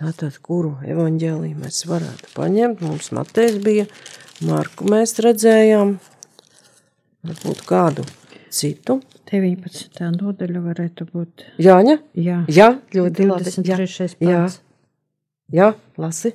Tātad, 0.00 0.38
kuru 0.40 0.78
evaņģēliju 0.88 1.58
mēs 1.60 1.82
varētu 1.88 2.30
paņemt? 2.32 2.80
Mums 2.86 3.10
Matejs 3.12 3.58
bija, 3.64 3.84
Marku 4.48 4.86
mēs 4.88 5.12
redzējām, 5.20 5.98
varbūt 7.28 7.60
kādu 7.68 8.06
citu. 8.48 9.00
19. 9.30 10.00
nodaļa 10.16 10.60
varētu 10.64 11.04
būt. 11.12 11.44
Jāņa? 11.62 11.98
Jā, 12.18 12.40
Jā, 12.50 12.70
ļoti 12.96 13.28
23. 13.28 14.08
labi. 14.08 14.26
Jā, 14.26 14.40
pāns. 14.40 14.56
jā, 15.54 15.68
lasi. 16.00 16.32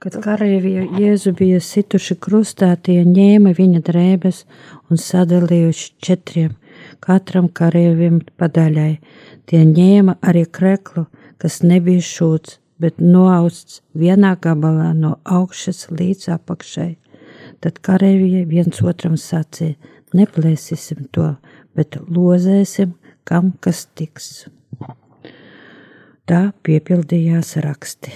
Kad 0.00 0.16
karavīri 0.24 0.86
Jēzu 0.96 1.34
bija 1.36 1.58
situši 1.60 2.16
krustā, 2.24 2.70
tie 2.80 3.02
ņēma 3.04 3.52
viņa 3.58 3.82
drēbes 3.84 4.44
un 4.88 4.96
sadalījuši 5.02 5.90
četriem, 6.00 6.54
katram 7.04 7.50
karavīrim 7.52 8.22
pa 8.40 8.48
daļai. 8.48 8.94
Tie 9.50 9.60
ņēma 9.68 10.16
arī 10.24 10.46
kreklu, 10.48 11.04
kas 11.40 11.60
nebija 11.64 12.02
šūts, 12.04 12.58
bet 12.80 13.00
noausts 13.00 13.80
vienā 13.96 14.34
gabalā 14.40 14.92
no 14.96 15.16
augšas 15.24 15.88
līdz 15.92 16.30
apakšai. 16.36 16.92
Tad 17.60 17.80
karavīri 17.84 18.46
viens 18.48 18.80
otram 18.84 19.16
sacīja: 19.20 19.76
Neplēsīsim 20.16 21.06
to, 21.14 21.34
bet 21.76 21.98
lozēsim, 22.08 22.96
kam 23.24 23.52
kas 23.62 23.84
tiks. 23.94 24.46
Tā 26.26 26.50
piepildījās 26.66 27.56
raksti. 27.64 28.14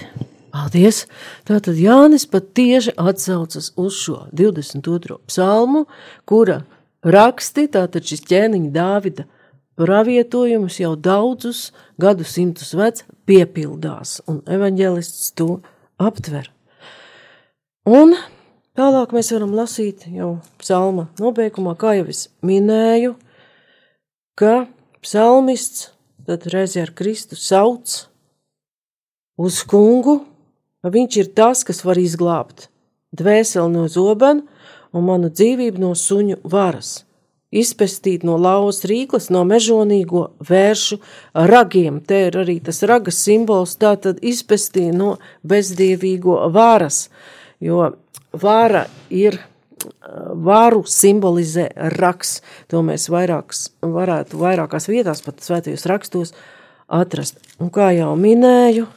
Paldies! 0.54 1.04
Tātad 1.48 1.78
Jānis 1.82 2.28
pat 2.30 2.52
tieši 2.54 2.94
atsaucas 3.00 3.72
uz 3.80 3.96
šo 3.98 4.20
22. 4.30 5.16
psalmu, 5.26 5.84
kura 6.30 6.60
raksti, 7.02 7.66
tātad 7.74 8.06
šis 8.06 8.22
ķēniņa 8.30 8.70
Dāvida 8.74 9.26
pravietojums 9.80 10.78
jau 10.80 10.94
daudzus 10.96 11.68
gadsimtus 12.00 12.74
vecs 12.76 13.04
piepildās, 13.28 14.20
un 14.30 14.42
evaņģēlists 14.46 15.32
to 15.38 15.58
aptver. 15.98 16.50
Un 17.84 18.14
tālāk 18.78 19.14
mēs 19.16 19.32
varam 19.34 19.54
lasīt 19.56 20.06
jau 20.12 20.38
psalma 20.62 21.08
nobeigumā, 21.20 21.74
kā 21.78 21.96
jau 21.98 22.06
es 22.12 22.28
minēju, 22.46 23.14
ka 24.38 24.66
psalmists 25.04 25.90
tad 26.24 26.46
reizi 26.52 26.80
ar 26.80 26.94
Kristu 26.96 27.36
sauc 27.36 28.06
uz 29.36 29.60
kungu, 29.68 30.22
ka 30.80 30.92
viņš 30.94 31.18
ir 31.20 31.34
tas, 31.36 31.64
kas 31.66 31.84
var 31.84 32.00
izglābt 32.00 32.68
dvēseli 33.14 33.72
no 33.72 33.86
zobena 33.88 34.42
un 34.94 35.06
manu 35.06 35.30
dzīvību 35.30 35.82
no 35.82 35.92
suņu 35.98 36.40
varas, 36.50 37.02
izpestīt 37.54 38.24
no 38.26 38.36
lauvas 38.40 38.82
rīklas, 38.88 39.30
no 39.34 39.44
mežonīgo 39.48 40.26
vēršu 40.44 40.98
ragiem. 41.50 42.00
Te 42.04 42.26
ir 42.28 42.38
arī 42.42 42.58
tas 42.64 42.82
ragas 42.88 43.20
simbols, 43.22 43.76
tā 43.80 43.94
tad 44.00 44.22
izpestīt 44.24 44.94
no 44.96 45.16
bezdievīgo 45.46 46.42
varas, 46.54 47.08
jo 47.62 47.92
vara 48.34 48.86
ir 49.10 49.38
varu 50.34 50.82
simbolizē 50.88 51.68
raks. 51.98 52.38
To 52.72 52.82
mēs 52.86 53.08
vairākas, 53.12 53.68
varētu 53.82 54.40
vairākās 54.40 54.88
vietās, 54.90 55.22
pat 55.24 55.44
svētajos 55.44 55.86
rakstos, 55.90 56.34
atrast. 56.88 57.40
Un 57.62 57.72
kā 57.74 57.90
jau 57.96 58.12
minēju, 58.18 58.88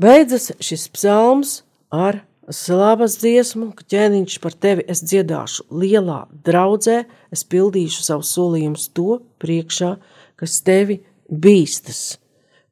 beidzas 0.00 0.52
šis 0.62 0.88
psalms 0.94 1.58
ar 1.94 2.22
slavas 2.52 3.18
dziesmu, 3.20 3.70
ka 3.76 3.86
ķēniņš 3.94 4.36
par 4.42 4.54
tevi 4.58 4.84
es 4.90 5.02
dziedāšu 5.04 5.66
lielā 5.72 6.24
draudzē, 6.46 7.04
es 7.32 7.44
pildīšu 7.48 8.04
savus 8.04 8.32
solījumus 8.36 8.88
to 8.96 9.20
priekšā, 9.42 9.94
kas 10.40 10.60
tevi 10.66 11.00
bīstas. 11.28 12.18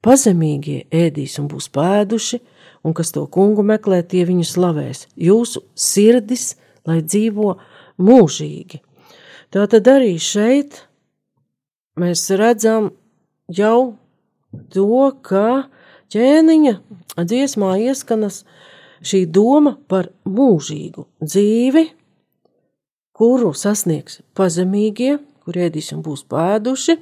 Pazemīgie 0.02 0.82
ēdīs 0.90 1.38
un 1.38 1.48
būs 1.50 1.68
pēduši, 1.72 2.40
un 2.82 2.94
kas 2.96 3.12
to 3.14 3.24
kungu 3.30 3.62
meklē, 3.66 4.02
tie 4.02 4.24
viņu 4.26 4.46
slavēs. 4.48 5.06
Jūsu 5.14 5.62
sirdis, 5.78 6.56
lai 6.88 7.00
dzīvo 7.04 7.54
mūžīgi. 8.02 8.82
Tā 9.52 9.66
tad 9.70 9.88
arī 9.92 10.16
šeit 10.18 10.82
mēs 12.00 12.24
redzam 12.34 12.90
jau 13.52 13.94
to, 14.72 15.12
ka 15.22 15.68
ķēniņa 16.12 16.74
dziesmā 17.20 17.76
ieskanas 17.86 18.42
šī 19.02 19.24
doma 19.26 19.76
par 19.90 20.10
mūžīgu 20.28 21.06
dzīvi, 21.22 21.86
kuru 23.16 23.52
sasniegs 23.54 24.20
pazemīgie, 24.38 25.16
kur 25.42 25.58
ēdīs 25.58 25.92
un 25.96 26.04
būs 26.06 26.24
pēduši. 26.30 26.98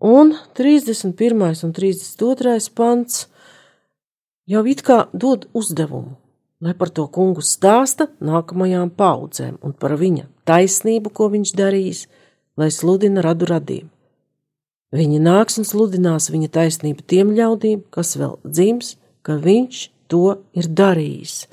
Un 0.00 0.32
31. 0.56 1.64
un 1.66 1.74
32. 1.76 2.56
pants 2.72 3.26
jau 4.48 4.64
it 4.64 4.80
kā 4.84 5.02
dod 5.12 5.44
uzdevumu, 5.52 6.16
lai 6.64 6.72
par 6.74 6.88
to 6.88 7.04
kungu 7.12 7.44
stāsta 7.44 8.08
nākamajām 8.24 8.90
paudzēm 8.96 9.60
un 9.60 9.76
par 9.76 9.98
viņa 10.00 10.24
taisnību, 10.48 11.12
ko 11.12 11.28
viņš 11.32 11.52
darīs, 11.56 12.06
lai 12.56 12.70
sludina 12.72 13.20
radu 13.24 13.48
radījumu. 13.52 13.92
Viņi 14.90 15.20
nāks 15.22 15.60
un 15.60 15.68
sludinās 15.68 16.32
viņa 16.32 16.48
taisnību 16.56 17.04
tiem 17.06 17.30
ļaudīm, 17.36 17.84
kas 17.94 18.16
vēl 18.18 18.40
dzims, 18.42 18.96
ka 19.22 19.36
viņš 19.38 19.84
to 20.10 20.40
ir 20.56 20.68
darījis. 20.80 21.44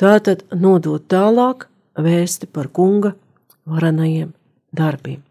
Tātad 0.00 0.44
nodot 0.54 1.04
tālāk 1.10 1.68
vēsti 2.00 2.48
par 2.50 2.68
kunga 2.74 3.14
varenajiem 3.66 4.32
darbiem. 4.74 5.22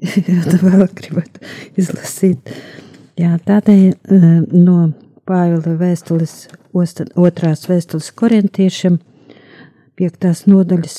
Jā, 0.30 0.40
tā 0.46 0.60
vēl 0.62 0.86
gribat 0.96 1.40
izlasīt. 1.78 2.52
Jā, 3.20 3.34
tādēļ 3.44 3.82
eh, 3.90 4.28
no 4.56 4.92
Pāvila 5.28 5.76
vēstules, 5.78 6.48
otrās 6.74 7.66
vēstules 7.68 8.08
korintiešiem, 8.18 8.96
piektās 9.94 10.46
nodaļas, 10.48 10.96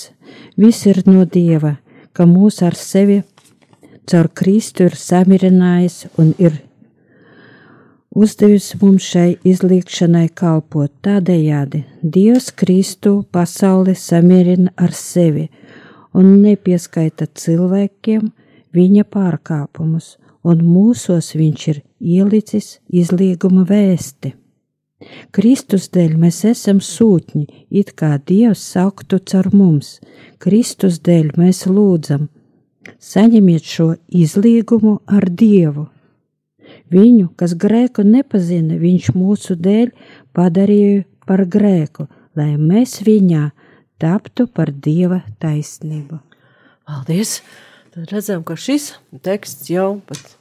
viss 0.62 0.86
ir 0.88 1.02
no 1.10 1.26
Dieva, 1.26 1.74
ka 2.16 2.28
mūs 2.30 2.62
ar 2.64 2.78
sevi 2.78 3.18
caur 4.08 4.30
Kristu 4.38 4.88
ir 4.88 4.96
samirinājis 5.00 6.06
un 6.22 6.32
ir 6.39 6.62
uzdevis 8.12 8.74
mums 8.82 9.05
šai 9.14 9.36
izlīgšanai 9.47 10.28
kalpot. 10.36 10.91
Tādējādi 11.05 11.84
Dievs 12.03 12.51
Kristu 12.51 13.22
pasauli 13.32 13.95
samierina 13.95 14.74
ar 14.76 14.93
sevi 14.95 15.47
un 16.14 16.41
nepieskaita 16.43 17.30
cilvēkiem 17.39 18.28
viņa 18.76 19.07
pārkāpumus, 19.12 20.18
un 20.43 20.64
mūsos 20.66 21.34
viņš 21.38 21.68
ir 21.72 21.82
ielicis 21.99 22.78
izlieguma 22.89 23.66
vēsti. 23.68 24.36
Kristus 25.34 25.88
dēļ 25.89 26.18
mēs 26.22 26.43
esam 26.45 26.82
sūtņi, 26.84 27.47
it 27.74 27.95
kā 27.97 28.20
Dievs 28.28 28.62
sauktu 28.76 29.18
caur 29.32 29.49
mums. 29.53 29.95
Kristus 30.38 30.99
dēļ 31.01 31.32
mēs 31.41 31.64
lūdzam, 31.66 32.28
saņemiet 33.01 33.66
šo 33.66 33.88
izlīgumu 34.07 34.99
ar 35.09 35.26
Dievu. 35.26 35.88
Viņu, 36.92 37.30
kas 37.39 37.56
grēku 37.56 38.04
nepazina, 38.04 38.76
viņš 38.82 39.14
mūsu 39.16 39.56
dēļ 39.56 39.94
padarīja 40.36 41.06
par 41.28 41.46
grēku, 41.48 42.10
lai 42.36 42.56
mēs 42.60 43.00
viņā 43.08 43.50
taptu 44.02 44.48
par 44.52 44.74
Dieva 44.74 45.22
taisnību. 45.39 46.20
Paldies! 46.88 47.39
Tad 47.92 48.12
redzam, 48.12 48.44
ka 48.48 48.56
šis 48.56 48.94
teksts 49.24 49.68
jau 49.72 50.00
pat 50.08 50.38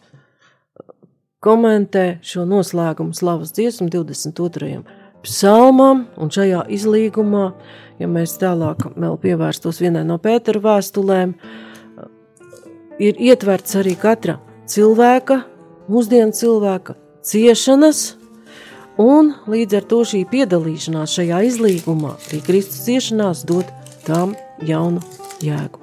komentē 1.42 2.20
šo 2.22 2.44
noslēgumu 2.46 3.14
slavas 3.16 3.50
dziesmu 3.56 3.88
22. 3.90 4.82
psalmam, 5.24 6.04
un 6.14 6.30
šajā 6.30 6.64
izlīgumā, 6.70 7.48
ja 7.98 8.08
mēs 8.10 8.36
tālāk 8.40 8.86
vēl 8.94 9.18
pievērstos 9.22 9.80
vienai 9.82 10.04
no 10.06 10.20
Pētera 10.22 10.62
vēstulēm, 10.62 11.34
ir 13.02 13.18
ietverts 13.18 13.78
arī 13.80 13.96
katra 13.98 14.38
cilvēka, 14.70 15.42
mūsdienu 15.90 16.34
cilvēka 16.36 16.94
ciešanas, 17.26 18.14
un 19.00 19.34
līdz 19.50 19.80
ar 19.80 19.86
to 19.90 20.02
šī 20.06 20.24
piedalīšanās 20.30 21.16
šajā 21.18 21.42
izlīgumā, 21.50 22.16
arī 22.28 22.42
Kristus 22.46 22.84
ciešanās, 22.86 23.44
dod 23.48 23.68
tam 24.06 24.36
jaunu 24.66 25.02
jēgu. 25.44 25.80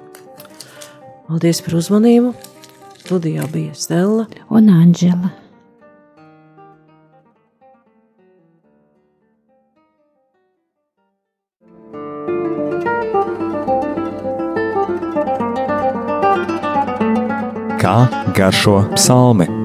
Paldies 1.28 1.60
par 1.64 1.76
uzmanību! 1.82 2.32
Studijā 3.08 3.46
bija 3.52 3.72
Stela 3.72 4.26
un 4.52 4.68
Anģela. 4.68 5.30
Kā 17.78 17.96
garšo 18.36 18.82
psalmi? 18.92 19.57